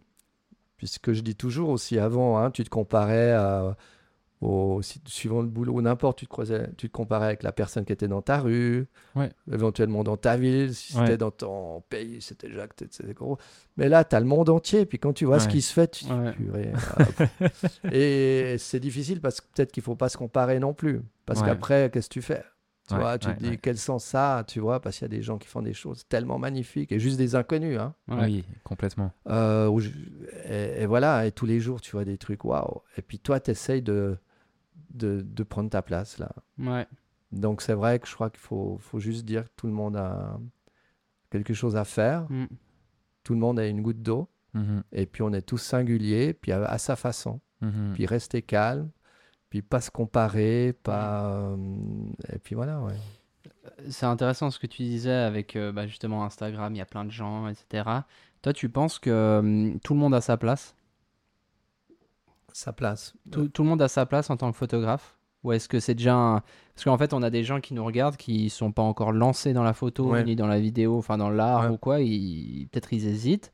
[0.78, 3.78] puisque je dis toujours aussi avant, hein, tu te comparais à,
[4.44, 7.86] au, si- suivant le boulot, n'importe, tu te, croisais, tu te comparais avec la personne
[7.86, 9.32] qui était dans ta rue, Ouais.
[9.52, 11.00] éventuellement dans ta ville, si Ouais.
[11.02, 13.38] c'était dans ton pays, c'était que c'était gros.
[13.78, 15.90] Mais là, tu as le monde entier, puis quand tu vois ce qui se fait,
[15.92, 16.32] tu te dis, Ouais.
[16.34, 17.06] purée, ah.
[17.92, 21.02] Et c'est difficile parce que peut-être qu'il faut pas se comparer non plus.
[21.26, 21.48] Parce Ouais.
[21.48, 22.44] qu'après, qu'est-ce que tu fais?
[22.90, 23.58] Tu Ouais, vois, tu ouais, te dis ouais.
[23.62, 25.74] quel sens ça a, tu vois, parce qu'il y a des gens qui font des
[25.74, 27.94] choses tellement magnifiques et juste des inconnus, hein.
[28.10, 28.26] Ouais.
[28.26, 29.12] Oui, complètement.
[29.30, 29.72] Euh,
[30.50, 32.82] et, et voilà, et tous les jours, tu vois des trucs, waouh.
[32.98, 34.18] Et puis toi, tu essayes de,
[34.94, 36.32] de, de prendre ta place là.
[36.58, 36.86] Ouais.
[37.32, 39.96] Donc c'est vrai que je crois qu'il faut, faut juste dire que tout le monde
[39.98, 40.40] a
[41.32, 42.46] quelque chose à faire, Mm.
[43.24, 46.52] tout le monde a une goutte d'eau, Mhm, et puis on est tous singuliers, puis
[46.52, 47.94] à, à sa façon, mhm.
[47.96, 48.92] puis rester calme,
[49.50, 51.26] puis pas se comparer, pas...
[51.26, 51.58] euh,
[52.32, 52.94] et puis voilà, ouais.
[53.90, 57.04] C'est intéressant ce que tu disais avec euh, bah, justement Instagram, il y a plein
[57.06, 57.90] de gens, etc.
[58.44, 60.76] Toi, tu penses que hum, tout le monde a sa place?
[62.54, 63.14] Sa place.
[63.32, 65.96] tout, tout le monde a sa place en tant que photographe Ou est-ce que c'est
[65.96, 66.40] déjà un...
[66.74, 69.52] Parce qu'en fait, on a des gens qui nous regardent qui sont pas encore lancés
[69.54, 70.24] dans la photo, Ouais.
[70.24, 71.70] ni dans la vidéo, enfin dans l'art Ouais.
[71.70, 72.00] ou quoi.
[72.02, 72.68] Ils...
[72.72, 73.52] Peut-être ils hésitent.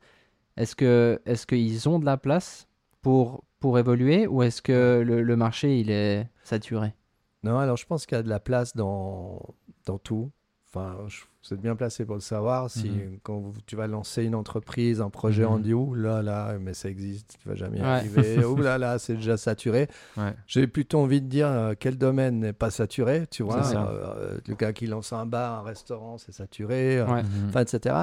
[0.56, 2.68] Est-ce que est-ce qu'ils ont de la place
[3.02, 6.94] pour, pour évoluer ou est-ce que le, le marché il est saturé?
[7.42, 9.40] Non, alors je pense qu'il y a de la place dans,
[9.86, 10.30] dans tout.
[10.72, 12.70] Enfin, je- vous êtes bien placé pour le savoir.
[12.70, 13.18] Si Mhm.
[13.24, 16.74] quand vous- tu vas lancer une entreprise, un projet, on dit ouh là là, mais
[16.74, 17.86] ça existe, tu vas jamais Ouais.
[17.86, 18.44] arriver.
[18.44, 19.88] ouh là là, c'est déjà saturé.
[20.16, 20.32] Ouais.
[20.46, 23.66] J'ai plutôt envie de dire euh, quel domaine n'est pas saturé, tu vois.
[23.74, 27.22] Euh, le gars qui lance un bar, un restaurant, c'est saturé, euh, Ouais.
[27.24, 27.48] Mhm.
[27.48, 27.96] enfin, etc.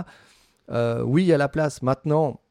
[0.69, 1.81] Euh, oui, il y a la place.
[1.81, 2.41] Maintenant,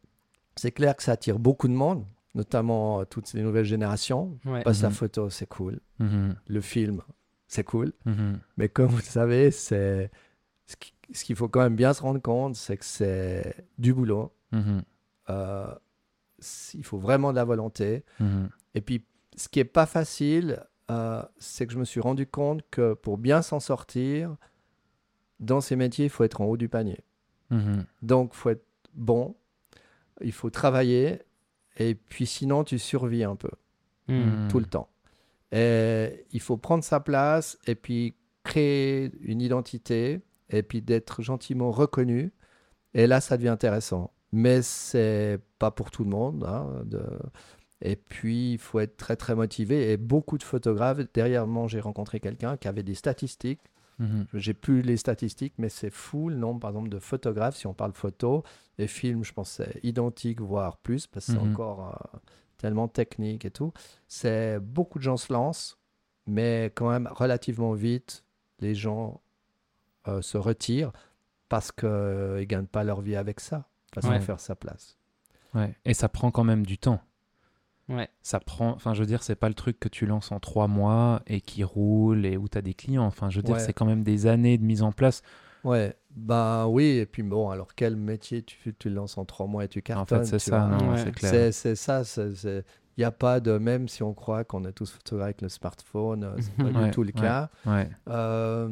[0.54, 4.38] c'est clair que ça attire beaucoup de monde, notamment euh, toutes ces nouvelles générations.
[4.44, 4.90] Que la Mhm.
[4.94, 5.80] photo, c'est cool.
[5.98, 7.02] Le film,
[7.48, 7.92] c'est cool.
[8.04, 8.38] Mhm.
[8.56, 10.10] Mais comme vous le savez, c'est
[10.66, 13.94] ce qui- ce qu'il faut quand même bien se rendre compte, c'est que c'est du
[13.94, 14.32] boulot.
[14.52, 14.82] Mhm.
[15.30, 15.74] Euh,
[16.74, 18.04] il faut vraiment de la volonté.
[18.20, 18.48] Mhm.
[18.74, 19.04] Et puis,
[19.36, 23.18] ce qui est pas facile, euh, c'est que je me suis rendu compte que pour
[23.18, 24.36] bien s'en sortir,
[25.40, 26.98] dans ces métiers, il faut être en haut du panier.
[28.02, 29.36] Donc, il faut être bon,
[30.20, 31.22] il faut travailler,
[31.76, 33.50] et puis sinon, tu survis un peu
[34.08, 34.14] Hmm.
[34.44, 34.48] Mhm.
[34.48, 34.88] tout le temps.
[35.56, 38.14] Et il faut prendre sa place et puis
[38.44, 42.32] créer une identité et puis d'être gentiment reconnu.
[42.94, 44.12] Et là, ça devient intéressant.
[44.32, 46.44] Mais c'est pas pour tout le monde.
[46.44, 47.18] hein, de-
[47.82, 49.92] Et puis, il faut être très, très motivé.
[49.92, 53.60] Et beaucoup de photographes, derrière moi, j'ai rencontré quelqu'un qui avait des statistiques.
[53.98, 54.26] Mhm.
[54.34, 57.56] J'ai plus les statistiques, mais c'est fou le nombre, par exemple, de photographes.
[57.56, 58.44] Si on parle photo,
[58.78, 61.52] les films, je pense, c'est identique, voire plus, parce que c'est Mhm.
[61.52, 61.80] encore
[62.14, 62.18] euh,
[62.58, 63.72] tellement technique et tout.
[64.08, 65.78] C'est beaucoup de gens se lancent,
[66.26, 68.24] mais quand même relativement vite,
[68.60, 69.20] les gens
[70.08, 70.92] euh, se retirent
[71.48, 74.20] parce qu'ils ne gagnent pas leur vie avec ça, parce Ouais.
[74.20, 74.96] faire sa place.
[75.54, 75.74] Ouais.
[75.84, 77.00] Et ça prend quand même du temps.
[77.88, 78.08] Ouais.
[78.20, 80.66] Ça prend, enfin, je veux dire, c'est pas le truc que tu lances en trois
[80.66, 83.04] mois et qui roule et où tu as des clients.
[83.04, 83.60] Enfin, je veux dire, Ouais.
[83.60, 85.22] c'est quand même des années de mise en place.
[85.62, 89.46] Ouais, bah oui, et puis bon, alors quel métier tu, tu le lances en trois
[89.46, 90.96] mois et tu en cartonnes fait, c'est ça, Ouais.
[91.04, 91.30] c'est clair.
[91.52, 92.02] C'est c'est ça,
[92.98, 95.50] il n'y a pas de, même si on croit qu'on est tous photographes avec le
[95.50, 97.20] smartphone, euh, c'est pas Ouais, du tout le ouais.
[97.20, 97.50] cas.
[97.66, 97.90] Ouais.
[98.08, 98.66] Euh,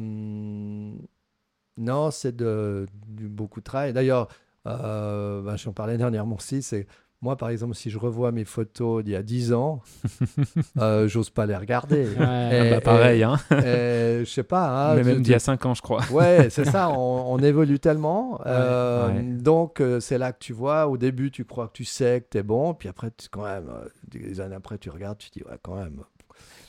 [1.77, 3.93] non, c'est de, du beaucoup de travail.
[3.93, 4.27] D'ailleurs,
[4.67, 6.87] euh, ben, j'en parlais dernièrement aussi, c'est
[7.25, 9.81] moi par exemple, si je revois mes photos d'il y a 10 ans,
[10.77, 12.03] euh, j'ose pas les regarder.
[12.05, 12.15] Ouais.
[12.19, 13.37] Ah Et- bah, pareil, hein.
[13.51, 14.91] et je sais pas.
[14.91, 16.01] hein, Mais même d'il y a 5 ans, je crois.
[16.11, 18.39] Ouais, c'est ça, on, on évolue tellement.
[18.45, 19.21] euh, ouais.
[19.23, 22.27] Donc, euh, c'est là que tu vois, au début, tu crois que tu sais que
[22.31, 23.69] tu es bon, puis après, tu, quand même,
[24.07, 26.01] des années après, tu regardes, tu te dis, ouais, quand même.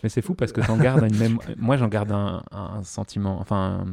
[0.02, 1.38] Mais c'est fou parce que t'en gardes une même.
[1.56, 3.87] Moi, j'en garde un, un sentiment, enfin,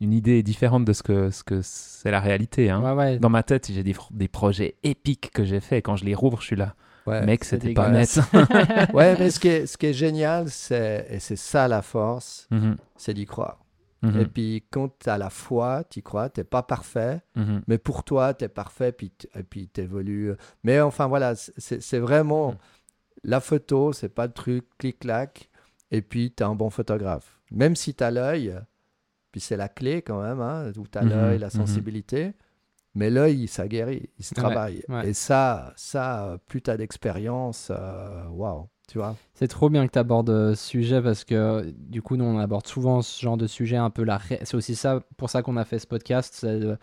[0.00, 2.70] une idée différente de ce que ce que c'est la réalité.
[2.70, 2.82] Hein.
[2.82, 3.18] Ouais, ouais.
[3.18, 5.82] Dans ma tête, j'ai des, projets épiques que j'ai fait.
[5.82, 6.74] Quand je les rouvre, je suis là.
[7.06, 8.18] Ouais, Mec, c'était pas net.
[8.94, 12.48] ouais mais ce qui est, ce qui est génial, c'est, et c'est ça la force,
[12.50, 13.58] Mhm, c'est d'y croire.
[14.02, 17.60] mhm, Et puis, quand tu as la foi, tu crois, tu pas parfait, mhm.
[17.68, 20.32] mais pour toi, tu es parfait, puis et puis tu évolues.
[20.62, 22.54] Mais enfin, voilà, c'est, c'est vraiment.
[23.24, 25.48] La photo, c'est pas le truc clic-clac,
[25.90, 27.40] et puis tu es un bon photographe.
[27.50, 28.54] Même si tu as l'œil,
[29.32, 31.50] puis c'est la clé quand même, hein, où tu as Mhm, l'œil, la mhm.
[31.52, 32.32] sensibilité.
[32.96, 34.84] Mais l'œil, ça guérit, il se travaille.
[34.88, 35.08] ouais.
[35.08, 39.16] Et ça, ça, plus tu as d'expérience, euh, waouh, tu vois.
[39.34, 42.66] C'est trop bien que tu abordes ce sujet parce que du coup, nous, on aborde
[42.68, 44.18] souvent ce genre de sujet un peu la.
[44.18, 46.76] ré- C'est aussi ça pour ça qu'on a fait ce podcast, c'est de...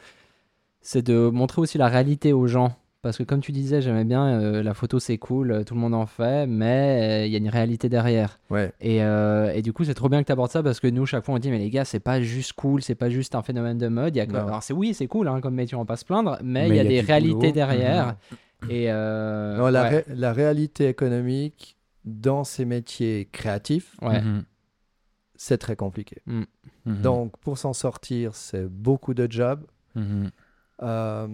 [0.81, 4.39] c'est de montrer aussi la réalité aux gens Parce que comme tu disais, j'aimais bien,
[4.39, 7.35] euh, la photo c'est cool, euh, tout le monde en fait, mais euh, il y
[7.35, 8.39] a une réalité derrière.
[8.51, 8.71] Ouais.
[8.79, 11.07] Et, euh, et du coup, c'est trop bien que tu abordes ça parce que nous,
[11.07, 13.41] chaque fois, on dit, mais les gars, c'est pas juste cool, c'est pas juste un
[13.41, 14.15] phénomène de mode.
[14.15, 16.05] Il y a, alors, c'est oui, c'est cool hein, comme métier, on va pas se
[16.05, 17.51] plaindre, mais, il y a il y a des réalités boulot.
[17.53, 18.17] derrière.
[18.69, 24.21] Et euh, Non, la, ouais, ré- la réalité économique dans ces métiers créatifs, ouais.
[24.21, 24.43] Mhm.
[25.35, 26.17] c'est très compliqué.
[26.27, 26.45] Mhm.
[27.01, 29.63] Donc, pour s'en sortir, c'est beaucoup de jobs,
[29.95, 30.29] Mhm.
[30.83, 31.27] euh,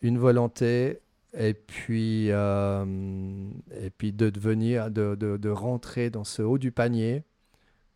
[0.00, 0.98] une volonté,
[1.34, 2.84] et puis, euh,
[3.80, 7.24] et puis de devenir, de, de, de rentrer dans ce haut du panier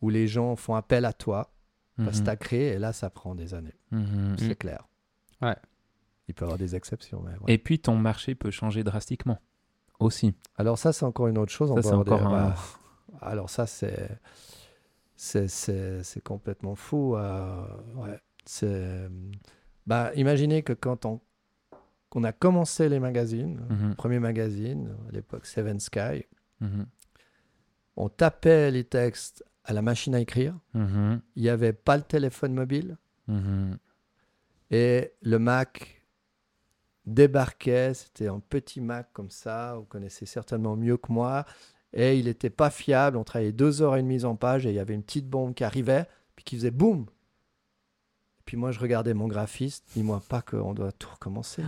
[0.01, 1.53] où les gens font appel à toi
[1.97, 2.25] parce que Mhm.
[2.25, 4.37] tu as créé, et là, ça prend des années, Mhm.
[4.39, 4.87] c'est clair.
[5.41, 5.57] Ouais.
[6.29, 7.23] Il peut y avoir des exceptions.
[7.23, 7.55] mais ouais.
[7.55, 9.39] Et puis ton marché peut changer drastiquement
[10.01, 10.35] aussi.
[10.57, 11.69] Alors ça, c'est encore une autre chose.
[11.83, 12.55] Ça, encore un- bah,
[13.23, 14.09] Alors ça, c'est
[15.15, 17.17] c'est c'est c'est complètement fou.
[17.17, 18.19] euh, ouais.
[18.45, 19.09] C'est
[19.87, 21.21] bah imaginez que quand on
[22.17, 23.89] qu'on a commencé les magazines, Mhm.
[23.91, 26.25] le premier magazine à l'époque Seven Sky,
[26.63, 26.87] Mhm.
[27.97, 30.59] on tapait les textes à la machine à écrire.
[30.73, 31.21] Mhm.
[31.35, 32.97] Il n'y avait pas le téléphone mobile
[33.29, 33.77] Mhm.
[34.71, 36.03] et le Mac
[37.05, 37.93] débarquait.
[37.93, 39.75] C'était un petit Mac comme ça.
[39.77, 41.45] Vous connaissez certainement mieux que moi.
[41.93, 43.19] Et il n'était pas fiable.
[43.19, 45.53] On travaillait deux heures et demie en page et il y avait une petite bombe
[45.53, 47.03] qui arrivait, puis qui faisait boum.
[48.41, 49.85] Et puis moi, je regardais mon graphiste.
[49.95, 51.63] Dis-moi pas qu'on doit tout recommencer.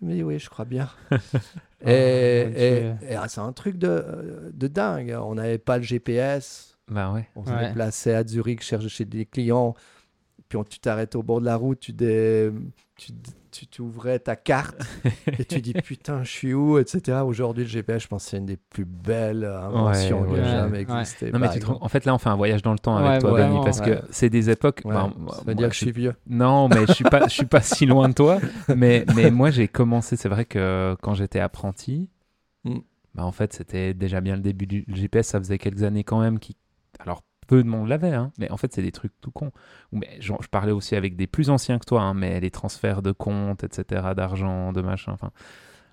[0.00, 0.88] Il me dit oui, je crois bien.
[1.84, 5.16] et et, ah, c'est un truc de, de dingue.
[5.20, 6.78] On n'avait pas le GPS.
[6.88, 7.28] Bah ouais.
[7.36, 7.68] On se Ouais.
[7.68, 9.74] déplaçait à Zurich chercher chez des clients.
[10.48, 12.50] Puis on- tu t'arrêtes au bord de la route, tu, dé-
[12.96, 13.12] tu,
[13.50, 14.76] tu, tu ouvrais ta carte
[15.38, 17.18] et tu dis putain, je suis où, etc.
[17.24, 20.38] Aujourd'hui, le GPS, je pense que c'est une des plus belles inventions Ouais, qui a
[20.38, 20.44] ouais.
[20.44, 21.00] jamais Ouais.
[21.00, 21.32] existé.
[21.32, 21.78] Non, mais par tu te exemple.
[21.80, 23.58] rends- en fait, là, on fait un voyage dans le temps Ouais, avec toi, Benny,
[23.64, 24.00] parce ouais.
[24.00, 24.82] que c'est des époques.
[24.84, 26.14] Ouais, bah, ça moi, veut dire que je je- suis vieux.
[26.28, 28.38] Non, mais je suis pas, je suis pas si loin de toi.
[28.76, 30.16] Mais, mais moi, j'ai commencé.
[30.16, 32.10] C'est vrai que quand j'étais apprenti,
[32.64, 32.78] Mm.
[33.14, 35.28] bah, en fait, c'était déjà bien le début du le GPS.
[35.28, 36.38] Ça faisait quelques années quand même.
[36.38, 36.56] Qui,
[36.98, 39.50] alors peu de monde l'avait, hein, mais en fait, c'est des trucs tout cons.
[39.90, 43.02] Mais genre, je parlais aussi avec des plus anciens que toi, hein, mais les transferts
[43.02, 45.12] de comptes, etc., d'argent, de machin.
[45.12, 45.30] Enfin,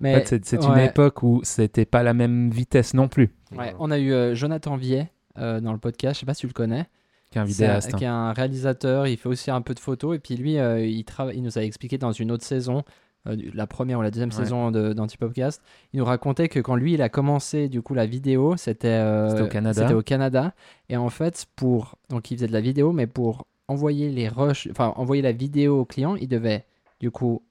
[0.00, 3.74] Mais, en fait, c'est une époque où c'était pas la même vitesse non plus Ouais,
[3.80, 6.46] on a eu euh, Jonathan Viet euh, dans le podcast, je sais pas si tu
[6.46, 6.86] le connais.
[7.34, 7.92] un- vidéaste.
[7.92, 7.98] hein.
[7.98, 10.14] qui est un réalisateur, il fait aussi un peu de photos.
[10.16, 12.82] Et puis lui, euh, il, il nous a expliqué dans une autre saison,
[13.26, 14.34] euh, la première ou la deuxième Ouais.
[14.36, 15.62] saison d'Antipopcast,
[15.92, 19.44] il nous racontait que quand lui, il a commencé du coup la vidéo, c'était euh,
[19.44, 19.82] au Canada.
[19.82, 20.54] c'était au Canada.
[20.88, 24.68] Et en fait, pour donc il faisait de la vidéo, mais pour envoyer les rushs,
[24.70, 26.64] enfin envoyer la vidéo au client, il devait
[27.00, 27.42] du coup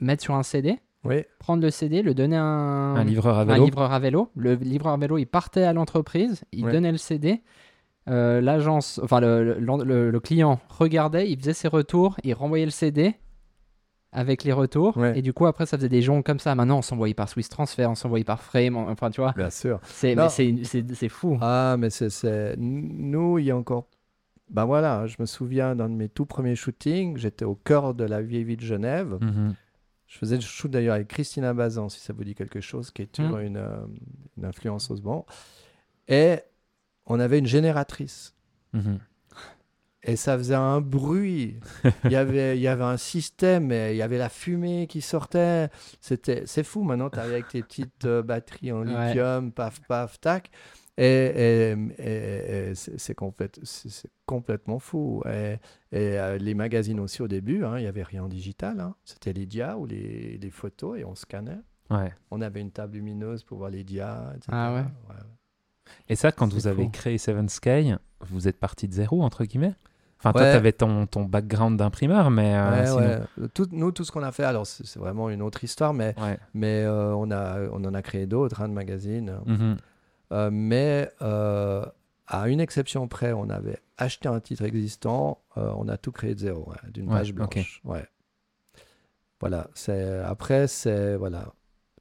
[0.00, 3.42] mettre sur un CD, Oui, prendre le CD, le donner à un, Un livreur à
[3.42, 3.64] un vélo.
[3.64, 4.28] livreur à vélo.
[4.36, 6.72] Le livreur à vélo, il partait à l'entreprise, il Ouais.
[6.72, 7.40] donnait le CD.
[8.08, 12.64] euh, L'agence, enfin le, le- le- le client regardait, il faisait ses retours, il renvoyait
[12.64, 13.14] le CD
[14.12, 14.96] avec les retours.
[14.96, 15.18] Ouais.
[15.18, 16.54] Et du coup, après, ça faisait des joncs comme ça.
[16.54, 18.76] Maintenant, on s'envoyait par Swiss Transfer, on s'envoyait par Frame.
[18.76, 19.80] on- Enfin, tu vois, bien sûr.
[19.84, 21.38] c'est c'est- c'est c'est fou.
[21.40, 22.54] Ah, mais c'est- c'est.
[22.58, 23.86] Nous, il y a encore.
[24.50, 27.16] Ben voilà, je me souviens d'un de mes tout premiers shootings.
[27.16, 29.16] J'étais au cœur de la vieille ville de Genève.
[29.20, 29.54] Mhm.
[30.06, 33.00] Je faisais le shoot d'ailleurs avec Christina Bazan, si ça vous dit quelque chose, qui
[33.00, 33.42] est toujours Mm.
[33.46, 33.76] une, euh,
[34.36, 35.24] une influence au moment.
[36.06, 36.36] Et
[37.06, 38.34] on avait une génératrice.
[38.74, 38.98] Mhm.
[40.04, 41.60] Et ça faisait un bruit.
[42.04, 45.00] il, y avait, il y avait un système, et il y avait la fumée qui
[45.00, 45.68] sortait.
[46.00, 46.82] C'était, c'est fou.
[46.82, 49.06] Maintenant, tu arrives avec tes petites euh, batteries en Ouais.
[49.08, 50.50] lithium, paf, paf, tac.
[50.98, 55.22] Et, et- et- et c'est, c'est complète- c'est- c'est complètement fou.
[55.26, 55.56] Et,
[55.94, 58.80] euh, les magazines aussi au début, hein, il n'y avait rien en digital.
[58.80, 58.94] hein.
[59.04, 61.60] C'était les dias ou les, les photos et on scannait.
[61.90, 62.12] Ouais.
[62.30, 64.48] On avait une table lumineuse pour voir les dias, etc.
[64.52, 64.80] Ah ouais.
[64.80, 65.22] Ouais.
[66.08, 69.74] Et ça, quand vous avez créé Seven Sky, vous êtes parti de zéro, entre guillemets?
[70.24, 72.98] Enfin, toi, tu avais ton, ton background d'imprimeur, mais euh, Ouais, sinon-
[73.42, 73.48] ouais.
[73.54, 76.14] Tout- nous, tout ce qu'on a fait, alors c'est, c'est vraiment une autre histoire, mais
[76.20, 76.38] Ouais.
[76.54, 79.34] Mais euh, on, a, on en a créé d'autres, hein, de magazines.
[79.46, 79.76] Mhm.
[80.32, 81.84] Euh, mais euh,
[82.28, 86.34] à une exception près, on avait acheté un titre existant, euh, on a tout créé
[86.34, 87.80] de zéro, d'une Ouais, page blanche.
[87.84, 88.06] Ouais.
[89.40, 89.68] Voilà.
[89.74, 91.16] C'est, après, c'est.
[91.16, 91.52] Voilà.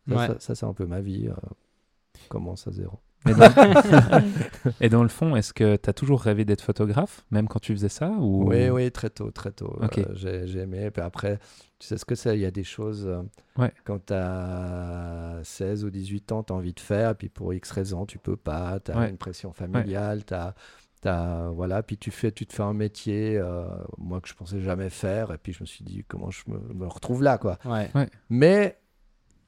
[0.07, 0.27] Ça, Ouais.
[0.27, 1.27] ça- ça, c'est un peu ma vie.
[1.27, 1.34] euh,
[2.29, 2.99] commence à zéro.
[3.27, 4.21] Et, dans...
[4.81, 7.71] Et dans le fond, est-ce que tu as toujours rêvé d'être photographe, même quand tu
[7.73, 8.47] faisais ça ou...
[8.49, 9.77] Oui, oui, très tôt, très tôt.
[9.81, 10.89] Euh, j'ai, j'ai aimé.
[10.91, 11.38] Puis après,
[11.79, 13.21] tu sais ce que c'est, il y a des choses, euh,
[13.57, 13.71] Ouais.
[13.84, 17.69] quand tu as 16 ou 18 ans, tu as envie de faire, puis pour X
[17.71, 19.10] raisons, tu peux pas, tu as Ouais.
[19.10, 20.53] une pression familiale, t'as
[21.01, 23.65] t'as- voilà, puis tu, fais, tu te fais un métier, euh,
[23.97, 26.60] moi que je pensais jamais faire, et puis je me suis dit, comment je me,
[26.75, 27.57] me retrouve là, quoi.
[27.65, 27.89] Ouais.
[28.29, 28.77] Mais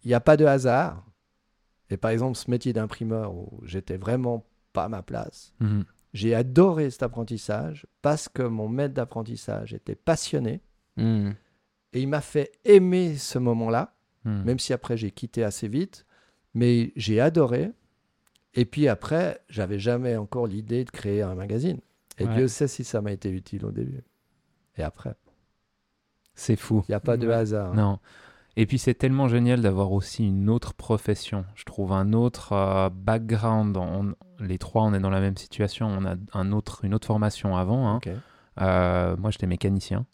[0.04, 1.06] il n'y a pas de hasard.
[1.94, 5.86] Et par exemple, ce métier d'imprimeur où j'étais vraiment pas à ma place, Mhm.
[6.14, 10.62] j'ai adoré cet apprentissage parce que mon maître d'apprentissage était passionné
[10.98, 11.32] Hmm.
[11.94, 13.96] et il m'a fait aimer ce moment-là.
[14.26, 14.44] Hmm.
[14.44, 16.06] même si après j'ai quitté assez vite.
[16.54, 17.72] Mais j'ai adoré.
[18.54, 21.80] Et puis après, j'avais jamais encore l'idée de créer un magazine.
[22.18, 22.36] Et Ouais.
[22.36, 24.04] Dieu sait si ça m'a été utile au début.
[24.78, 25.16] Et après,
[26.36, 26.84] C'est fou.
[26.88, 27.34] il n'y a pas de Ouais.
[27.34, 27.74] hasard.
[27.74, 28.00] Non.
[28.56, 31.44] Et puis c'est tellement génial d'avoir aussi une autre profession.
[31.56, 33.76] Je trouve un autre euh, background.
[33.78, 35.88] On- les trois, on est dans la même situation.
[35.88, 37.88] On a un autre, une autre formation avant.
[37.90, 38.00] hein.
[38.62, 40.06] Euh, moi, j'étais mécanicien,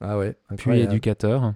[0.00, 0.36] Ah ouais.
[0.56, 1.52] puis éducateur.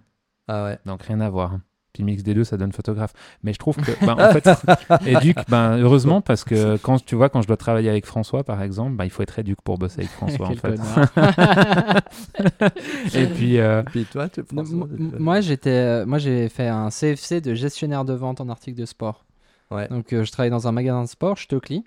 [0.48, 0.78] Ah ouais.
[0.84, 1.58] Donc rien à voir.
[1.98, 3.12] Puis mix des deux, ça donne photographe.
[3.42, 4.48] Mais je trouve que, ben, en fait,
[5.08, 8.62] éduc, ben, heureusement, parce que quand tu vois, quand je dois travailler avec François, par
[8.62, 10.78] exemple, ben, il faut être éduc pour bosser avec François, en fait.
[13.14, 14.42] Et puis, euh, Puis toi, tu
[15.18, 18.86] moi, j'étais, euh, moi, j'ai fait un CFC de gestionnaire de vente en articles de
[18.86, 19.24] sport.
[19.72, 19.88] Ouais.
[19.88, 21.82] Donc, euh, je travaillais dans un magasin de sport, Stockley.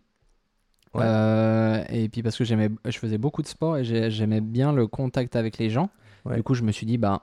[0.93, 1.04] Ouais.
[1.06, 4.74] Euh, et puis parce que j'aimais, je faisais beaucoup de sport et j'ai- j'aimais bien
[4.74, 5.89] le contact avec les gens.
[6.26, 6.36] Ouais.
[6.36, 7.21] Du coup, je me suis dit, ben, j'a-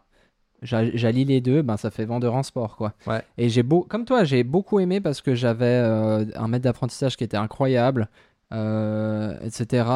[0.63, 2.95] j'allie les deux, ben, ça fait vendeur en sport, quoi.
[3.07, 3.23] Ouais.
[3.37, 7.17] Et j'ai beau, comme toi, j'ai beaucoup aimé parce que j'avais euh, un maître d'apprentissage
[7.17, 8.09] qui était incroyable,
[8.53, 9.89] euh, etc.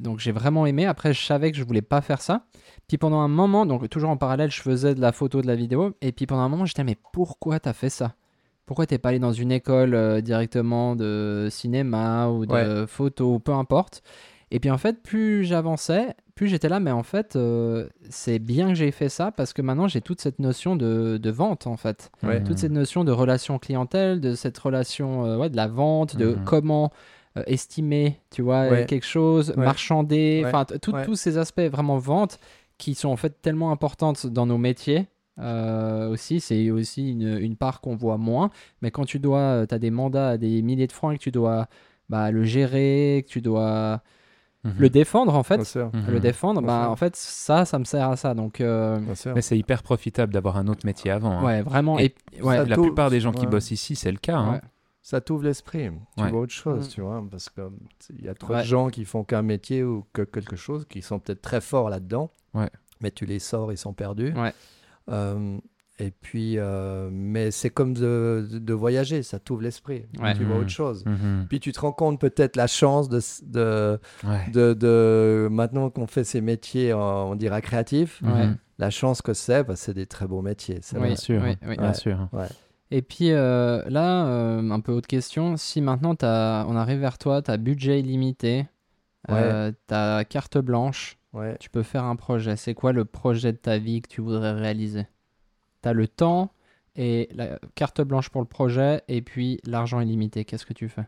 [0.00, 0.86] Donc j'ai vraiment aimé.
[0.86, 2.42] Après, je savais que je voulais pas faire ça.
[2.88, 5.56] Puis pendant un moment, donc toujours en parallèle, je faisais de la photo, de la
[5.56, 5.94] vidéo.
[6.00, 8.14] Et puis pendant un moment, j'étais, mais pourquoi t'as fait ça?
[8.66, 13.52] Pourquoi t'es pas allé dans une école euh, directement de cinéma ou de photo, peu
[13.52, 14.02] importe?
[14.50, 18.68] Et puis en fait, plus j'avançais, plus j'étais là, mais en fait, euh, c'est bien
[18.68, 21.76] que j'ai fait ça parce que maintenant j'ai toute cette notion de, de vente en
[21.76, 22.10] fait.
[22.22, 22.42] Ouais.
[22.42, 26.34] Toute cette notion de relation clientelle, de cette relation euh, ouais, de la vente, de
[26.34, 26.44] Mhm.
[26.44, 26.90] comment
[27.36, 28.86] euh, estimer, tu vois, Ouais.
[28.86, 29.64] quelque chose, Ouais.
[29.64, 32.38] marchander, enfin tous ces aspects vraiment vente
[32.78, 35.06] qui sont en fait tellement importantes dans nos métiers.
[35.40, 38.50] euh, aussi, c'est aussi une, une part qu'on voit moins.
[38.82, 41.22] Mais quand tu dois, tu as des mandats à des milliers de francs et que
[41.22, 41.68] tu dois
[42.08, 44.02] bah, le gérer, que tu dois
[44.64, 44.74] Mhm.
[44.78, 45.76] le défendre en fait.
[45.76, 46.06] Mhm.
[46.08, 48.34] le défendre, bah, en fait ça, ça me sert à ça.
[48.34, 48.98] Donc euh.
[49.34, 51.30] Mais c'est hyper profitable d'avoir un autre métier avant.
[51.38, 51.44] hein.
[51.44, 51.98] ouais, vraiment.
[51.98, 53.50] Et Et, ouais, ça La plupart des gens qui ouais.
[53.50, 54.36] bossent ici, c'est le cas.
[54.38, 54.60] hein.
[55.00, 55.88] Ça t'ouvre l'esprit.
[56.16, 56.30] Tu Ouais.
[56.30, 56.90] vois autre chose, Mm.
[56.90, 57.24] tu vois.
[57.30, 57.62] Parce que
[58.18, 58.60] il y a trop Ouais.
[58.62, 61.88] de gens qui font qu'un métier ou que quelque chose, qui sont peut-être très forts
[61.88, 62.30] là-dedans.
[62.52, 62.68] Ouais.
[63.00, 64.32] Mais tu les sors, ils sont perdus.
[64.34, 64.52] Ouais.
[65.08, 65.56] Euh,
[65.98, 70.06] et puis, euh, mais c'est comme de, de voyager, ça t'ouvre l'esprit.
[70.20, 70.34] Ouais.
[70.34, 70.60] Tu vois Mhm.
[70.62, 71.04] autre chose.
[71.06, 71.46] Mhm.
[71.48, 74.50] Puis tu te rends compte peut-être la chance de, de, Ouais.
[74.52, 78.20] de, de- maintenant qu'on fait ces métiers, on dira créatifs.
[78.22, 78.56] Mhm.
[78.80, 80.78] la chance que c'est, bah, c'est des très beaux métiers.
[80.82, 81.08] c'est Oui, vrai.
[81.08, 81.42] Bien sûr.
[81.44, 81.76] oui, oui.
[81.78, 81.94] Bien Ouais.
[81.94, 82.28] sûr.
[82.92, 85.56] Et puis euh, là, euh, un peu autre question.
[85.56, 88.66] Si maintenant t'as- on arrive vers toi, tu as budget illimité,
[89.30, 91.56] euh, tu as carte blanche, Ouais.
[91.58, 92.54] tu peux faire un projet.
[92.56, 95.06] C'est quoi le projet de ta vie que tu voudrais réaliser?
[95.82, 96.52] Tu as le temps
[96.96, 100.44] et la carte blanche pour le projet et puis l'argent illimité.
[100.44, 101.06] Qu'est-ce que tu fais?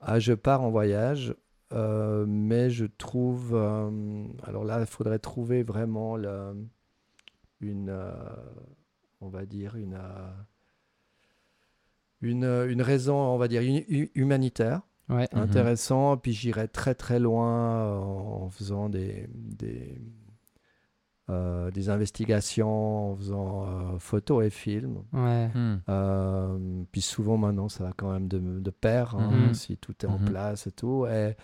[0.00, 1.34] Ah, je pars en voyage,
[1.72, 3.54] euh, mais je trouve.
[3.54, 6.66] euh, alors là, il faudrait trouver vraiment le-
[7.60, 7.88] une.
[7.90, 8.12] euh,
[9.20, 9.94] on va dire une.
[9.94, 10.30] euh,
[12.22, 15.28] une, une raison, on va dire, hu- hu- humanitaire, Ouais.
[15.32, 15.42] Mhm.
[15.42, 16.16] intéressant.
[16.16, 19.98] Puis j'irai très très loin euh, en faisant des, des,
[21.28, 25.02] euh, des investigations, en faisant euh, photos et films.
[25.12, 25.48] Ouais.
[25.54, 25.82] Mhm.
[25.88, 29.54] Euh, puis souvent maintenant, ça va quand même de, de pair, hein, Mhm.
[29.54, 30.24] si tout est en Mhm.
[30.24, 31.06] place et tout.
[31.06, 31.36] Et,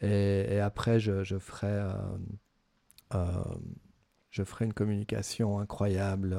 [0.00, 1.92] et, et après, je, je ferai, euh,
[3.14, 3.42] euh,
[4.30, 6.36] je ferai une communication incroyable.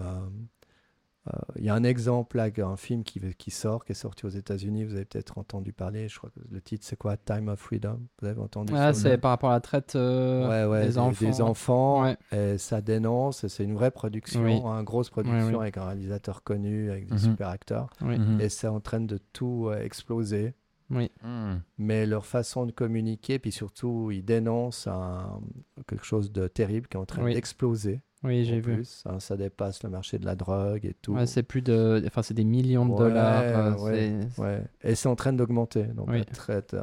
[1.27, 4.25] Euh, Il y a un exemple là, un film qui, qui sort, qui est sorti
[4.25, 4.86] aux États-Unis.
[4.86, 6.08] Vous avez peut-être entendu parler.
[6.08, 7.17] Je crois que le titre c'est quoi?
[7.17, 7.99] Time of Freedom.
[8.21, 10.97] Vous avez entendu Ah, ça c'est par rapport à la traite euh, Ouais, ouais, des,
[10.97, 11.25] enfants.
[11.25, 12.03] des enfants.
[12.03, 12.17] Ouais.
[12.32, 13.45] Et ça dénonce.
[13.47, 14.53] C'est une vraie production, Oui.
[14.63, 15.62] une grosse production Oui, oui.
[15.62, 17.19] avec un réalisateur connu, avec des Mhm.
[17.19, 18.17] super acteurs Oui.
[18.17, 18.39] Mhm.
[18.41, 20.53] et c'est en train de tout euh, exploser.
[20.91, 21.12] Oui.
[21.23, 21.62] Mhm.
[21.77, 25.39] Mais leur façon de communiquer, puis surtout, ils dénoncent un-
[25.88, 27.36] quelque chose de terrible qui est en train Oui.
[27.36, 28.01] d'exploser.
[28.23, 28.84] Oui, j'ai vu.
[29.05, 31.13] hein, ça dépasse le marché de la drogue et tout.
[31.13, 33.43] Ouais, c'est plus de, enfin c'est des millions de Ouais, dollars.
[33.43, 34.13] euh, ouais.
[34.29, 34.62] c'est- Ouais.
[34.84, 35.84] Et c'est en train d'augmenter.
[35.84, 36.19] Donc, Oui.
[36.19, 36.73] la traite.
[36.73, 36.82] euh,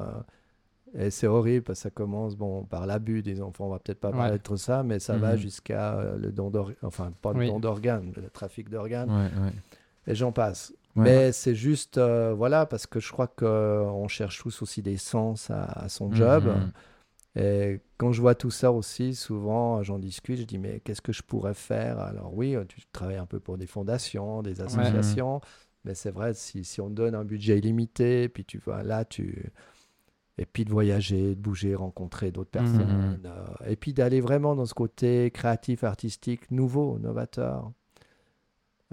[0.99, 3.67] Et c'est horrible parce que ça commence bon, par l'abus des enfants.
[3.67, 4.39] On va peut-être pas parler Ouais.
[4.39, 5.39] de tout ça, mais ça va Mhm.
[5.39, 6.77] jusqu'à euh, le don d'organes.
[6.83, 7.49] Enfin, pas le Oui.
[7.49, 9.11] don d'organes, le trafic d'organes.
[9.11, 9.53] Ouais, ouais.
[10.07, 10.73] Et j'en passe.
[10.95, 11.03] Ouais.
[11.05, 15.51] Mais c'est juste, euh, voilà, parce que je crois qu'on cherche tous aussi des sens
[15.51, 16.45] à, à son job.
[16.47, 16.71] Mhm.
[17.37, 21.13] Et quand je vois tout ça aussi, souvent j'en discute, je dis mais qu'est-ce que
[21.13, 21.99] je pourrais faire?
[22.01, 25.41] Alors oui, tu travailles un peu pour des fondations, des associations,
[25.85, 29.53] mais c'est vrai, si, si on donne un budget illimité, puis tu vois là, tu...
[30.39, 32.53] Et puis de voyager, de bouger, rencontrer d'autres Mhm.
[32.53, 33.27] personnes.
[33.27, 37.73] euh, et puis d'aller vraiment dans ce côté créatif, artistique, nouveau, novateur.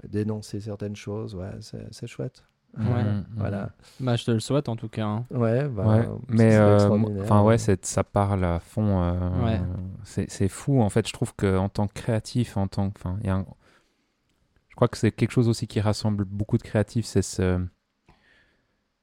[0.08, 1.50] Dénoncer certaines choses, ouais,
[1.90, 2.44] c'est chouette.
[2.76, 3.04] Ouais.
[3.04, 3.24] Mhm.
[3.36, 3.70] Voilà.
[4.00, 5.04] Bah, je te le souhaite en tout cas.
[5.06, 5.24] hein.
[5.30, 6.88] Ouais, bah, Ouais, ça mais euh,
[7.22, 9.02] enfin ouais, c'est- ça parle à fond.
[9.02, 9.60] euh, Ouais.
[10.02, 11.06] C'est c'est fou en fait.
[11.06, 13.46] Je trouve que en tant que créatif, en tant que, enfin, il y a un-
[14.70, 17.64] je crois que c'est quelque chose aussi qui rassemble beaucoup de créatifs, c'est ce,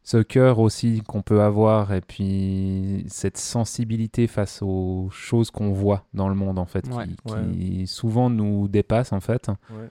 [0.03, 6.05] ce cœur aussi qu'on peut avoir et puis cette sensibilité face aux choses qu'on voit
[6.13, 7.05] dans le monde en fait, Ouais.
[7.53, 9.47] qui, souvent nous dépassent en fait.
[9.69, 9.89] Ouais.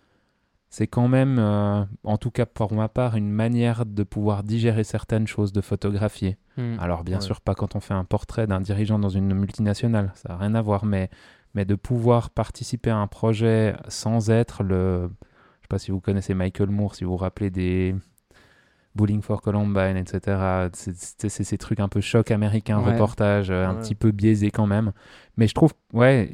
[0.72, 4.84] C'est quand même, euh, en tout cas pour ma part, une manière de pouvoir digérer
[4.84, 6.36] certaines choses, de photographier.
[6.56, 6.76] Hmm.
[6.78, 7.22] Alors bien Ouais.
[7.22, 10.54] sûr pas quand on fait un portrait d'un dirigeant dans une multinationale, ça n'a rien
[10.54, 11.10] à voir, mais,
[11.54, 15.10] mais de pouvoir participer à un projet sans être le...
[15.60, 17.96] Je sais pas si vous connaissez Michael Moore, si vous vous rappelez des
[18.94, 20.68] Bowling for Columbine, etc.
[20.72, 22.92] C'est ces trucs un peu choc américain, Ouais.
[22.92, 23.80] reportage, euh, un Ouais.
[23.80, 24.92] petit peu biaisé quand même.
[25.36, 26.32] Mais je trouve, ouais,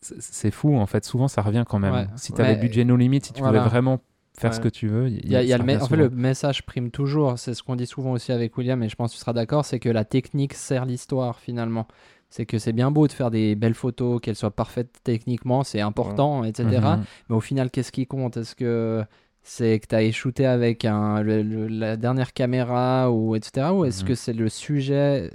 [0.00, 1.92] c'est- fou en fait, souvent ça revient quand même.
[1.94, 2.06] Ouais.
[2.16, 3.58] Si tu avais Mais- budget no limite, si tu voilà.
[3.58, 4.00] pouvais vraiment
[4.38, 6.90] faire ce que tu veux, Il y a, y le en fait, le message prime
[6.90, 7.38] toujours.
[7.38, 9.64] C'est ce qu'on dit souvent aussi avec William, et je pense que tu seras d'accord
[9.66, 11.86] c'est que la technique sert l'histoire finalement.
[12.30, 15.80] C'est que c'est bien beau de faire des belles photos, qu'elles soient parfaites techniquement, c'est
[15.80, 16.64] important, etc.
[16.80, 17.02] Mhm.
[17.28, 18.36] Mais au final, qu'est-ce qui compte?
[18.36, 19.04] Est-ce que
[19.42, 23.68] c'est que tu as shooté avec un, le- le- la dernière caméra, ou etc.
[23.74, 24.08] Ou est-ce Mhm.
[24.08, 25.30] que c'est le sujet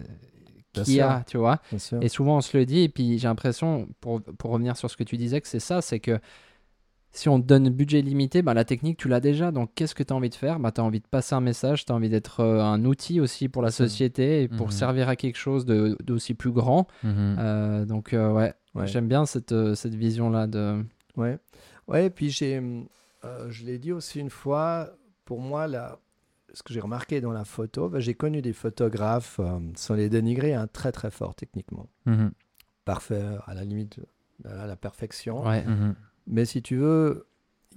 [0.83, 1.59] qu'il y a, tu vois.
[2.01, 4.97] Et souvent, on se le dit, et puis j'ai l'impression, pour, pour revenir sur ce
[4.97, 6.19] que tu disais, que c'est ça, c'est que
[7.11, 9.51] si on te donne budget limité, bah, la technique, tu l'as déjà.
[9.51, 10.59] Donc, qu'est-ce que tu as envie de faire?
[10.59, 13.21] Bah, Tu as envie de passer un message, tu as envie d'être euh, un outil
[13.21, 14.71] aussi pour la société et pour Mhm.
[14.73, 16.87] servir à quelque chose d'aussi plus grand.
[17.03, 17.35] Mhm.
[17.39, 18.87] Euh, donc, euh, ouais, Ouais.
[18.87, 20.83] j'aime bien cette, euh, cette vision-là de...
[21.15, 21.37] Ouais.
[21.87, 22.61] Ouais, et puis j'ai,
[23.47, 24.89] je l'ai dit aussi une fois,
[25.23, 25.99] pour moi, là,
[26.55, 30.09] ce que j'ai remarqué dans la photo, bah, j'ai connu des photographes, euh, sans les
[30.09, 31.87] dénigrer, hein, très très forts techniquement.
[32.05, 32.31] Mhm.
[32.85, 33.99] Parfait, à la limite,
[34.45, 35.45] à la perfection.
[35.45, 35.95] Ouais, Mhm.
[36.27, 37.27] Mais si tu veux,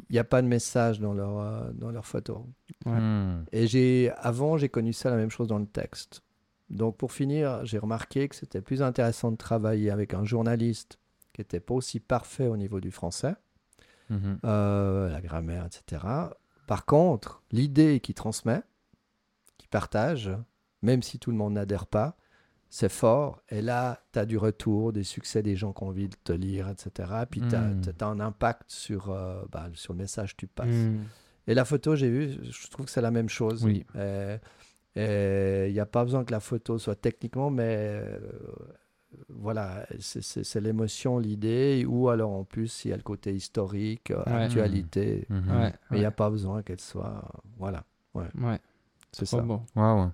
[0.09, 2.39] il n'y a pas de message dans leur, euh, dans leurs photos.
[2.87, 2.93] Ouais.
[3.01, 3.45] Mhm.
[3.53, 6.23] Et j'ai, avant, j'ai connu ça la même chose dans le texte.
[6.71, 10.99] Donc pour finir, j'ai remarqué que c'était plus intéressant de travailler avec un journaliste
[11.33, 13.35] qui n'était pas aussi parfait au niveau du français,
[14.11, 14.39] Mhm.
[14.45, 16.03] euh, la grammaire, etc.
[16.69, 18.61] Par contre, l'idée qu'il transmet,
[19.57, 20.31] qu'il partage,
[20.83, 22.15] même si tout le monde n'adhère pas,
[22.69, 23.41] c'est fort.
[23.49, 26.33] Et là, tu as du retour, des succès des gens qui ont envie de te
[26.33, 27.11] lire, etc.
[27.31, 30.69] Puis tu as, un impact sur, euh, bah, sur le message que tu passes.
[30.69, 31.05] Hmm.
[31.47, 33.65] Et la photo, j'ai vu, je trouve que c'est la même chose.
[33.65, 33.87] Oui.
[34.95, 38.19] Et il n'y a pas besoin que la photo soit techniquement, mais euh,
[39.29, 44.33] voilà, c'est- l'émotion, l'idée, ou alors en plus, il y a le côté historique, Ouais.
[44.33, 45.27] actualité.
[45.29, 45.51] Mhm.
[45.51, 47.23] Ouais, Mais il n'y a ouais, pas besoin qu'elle soit.
[47.59, 48.29] Voilà, ouais,
[49.13, 49.41] c'est ça.
[49.41, 49.61] beau.
[49.77, 50.11] Waouh.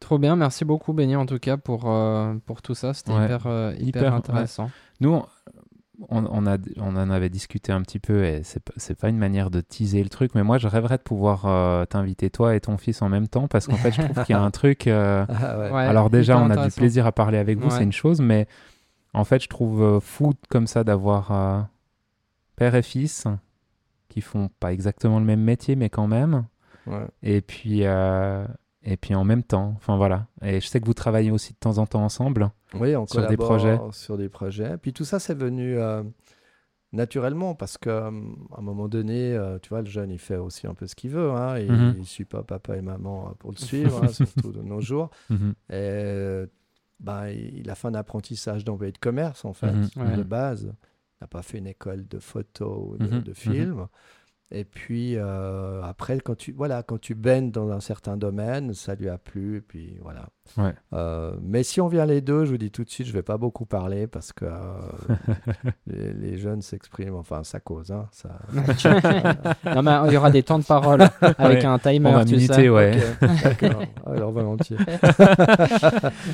[0.00, 3.24] Trop bien, merci beaucoup Benny en tout cas pour, euh, pour tout ça, c'était Ouais.
[3.24, 4.18] hyper, euh, hyper, Hyper, ouais.
[4.18, 4.70] intéressant.
[5.00, 5.26] Nous, on,
[6.10, 9.18] on, a, on en avait discuté un petit peu et c'est pas- c'est pas une
[9.18, 12.60] manière de teaser le truc, mais moi je rêverais de pouvoir euh, t'inviter toi et
[12.60, 14.86] ton fils en même temps parce qu'en fait je trouve qu'il y a un truc.
[14.86, 15.70] euh, Ah ouais.
[15.70, 17.76] Ouais, alors déjà on a du plaisir à parler avec vous, Ouais.
[17.76, 18.46] c'est une chose, mais
[19.14, 21.60] en fait je trouve euh, fou comme ça d'avoir euh,
[22.56, 23.26] père et fils
[24.08, 26.44] qui font pas exactement le même métier, mais quand même.
[26.86, 27.06] Ouais.
[27.22, 28.44] Et puis, euh,
[28.84, 30.26] et puis en même temps, enfin voilà.
[30.42, 32.50] Et je sais que vous travaillez aussi de temps en temps ensemble.
[32.74, 33.78] Oui, on Sur des projets.
[33.92, 34.76] Sur des projets.
[34.78, 36.02] Puis tout ça, c'est venu euh,
[36.92, 40.74] naturellement parce qu'à un moment donné, euh, tu vois, le jeune, il fait aussi un
[40.74, 41.30] peu ce qu'il veut.
[41.32, 41.64] Hein, et.
[41.66, 44.80] Il ne suit pas papa et maman euh, pour le suivre, hein, surtout de nos
[44.80, 45.10] jours.
[45.30, 45.50] Mhm.
[45.70, 46.46] Et euh,
[47.00, 50.16] ben, il a fait un apprentissage d'employé de commerce, en fait, Mhm, ouais.
[50.16, 50.64] de base.
[51.20, 53.86] Il n'a pas fait une école de photo ou de, de film.
[54.54, 58.94] Et puis euh, après, quand tu, voilà, quand tu baignes dans un certain domaine, ça
[58.94, 59.56] lui a plu.
[59.56, 60.26] Et puis voilà.
[60.58, 60.74] Ouais.
[60.92, 63.22] Euh, mais si on vient les deux, je vous dis tout de suite, je vais
[63.22, 64.50] pas beaucoup parler parce que euh,
[65.86, 67.90] les, les jeunes s'expriment, enfin ça cause.
[67.92, 68.28] Hein, ça...
[69.74, 71.00] non mais il y aura des temps de parole
[71.38, 71.64] avec Ouais.
[71.64, 72.68] un timer, On va tu minuter, sais.
[72.68, 72.92] ouais.
[74.06, 74.76] Alors volontiers.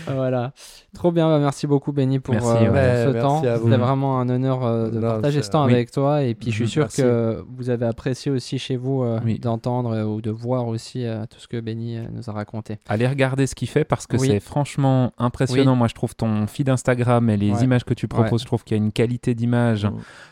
[0.07, 0.53] voilà.
[0.95, 2.67] Trop bien, bah, merci beaucoup Benny pour, Merci, euh, ouais.
[2.67, 3.43] pour Ouais, ce merci temps.
[3.65, 5.73] C'était vraiment un honneur euh, de Non, partager ce temps Oui.
[5.75, 7.03] avec toi et puis je suis Mhm, sûr merci.
[7.03, 9.39] que vous avez apprécié aussi chez vous euh, Oui.
[9.39, 12.79] d'entendre euh, ou de voir aussi euh, tout ce que Benny nous a raconté.
[12.89, 14.29] Allez regarder ce qu'il fait parce que Oui.
[14.29, 15.77] c'est franchement impressionnant.
[15.77, 17.65] Moi, je trouve ton feed Instagram et les Ouais.
[17.65, 19.87] images que tu proposes, je trouve qu'il y a une qualité d'image.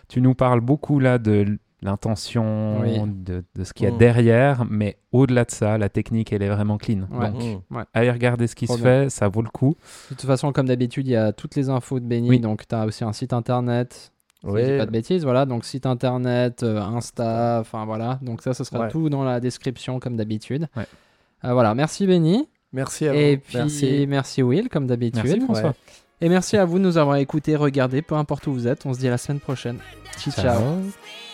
[0.08, 2.98] Tu nous parles beaucoup là de l'intention, Oui.
[3.06, 6.48] de, de ce qu'il y a derrière, mais au-delà de ça, la technique, elle est
[6.48, 7.06] vraiment clean.
[7.12, 7.30] Ouais.
[7.30, 7.62] Donc,
[7.92, 9.02] allez regarder ce qui Trop se bien.
[9.04, 9.76] fait, ça vaut le coup.
[10.10, 12.28] De toute façon, comme d'habitude, il y a toutes les infos de Benny.
[12.30, 12.40] Oui.
[12.40, 14.12] Donc, tu as aussi un site internet.
[14.40, 14.64] Si je Oui.
[14.64, 15.46] dis pas de bêtises, voilà.
[15.46, 18.18] Donc, site internet, euh, Insta, enfin voilà.
[18.22, 18.88] Donc, ça, ce sera Ouais.
[18.90, 20.68] tout dans la description, comme d'habitude.
[20.76, 20.86] Ouais.
[21.44, 21.74] Euh, voilà.
[21.74, 22.48] Merci Benny.
[22.72, 23.18] Merci à vous.
[23.18, 24.42] Et puis, merci, Merci.
[24.42, 25.22] Will, comme d'habitude.
[25.24, 25.68] Merci François.
[25.70, 25.74] Ouais.
[26.20, 28.84] Et merci à vous de nous avoir écoutés, regardé, peu importe où vous êtes.
[28.86, 29.78] On se dit à la semaine prochaine.
[30.18, 30.44] Ciao, ciao.
[30.58, 31.25] Ciao.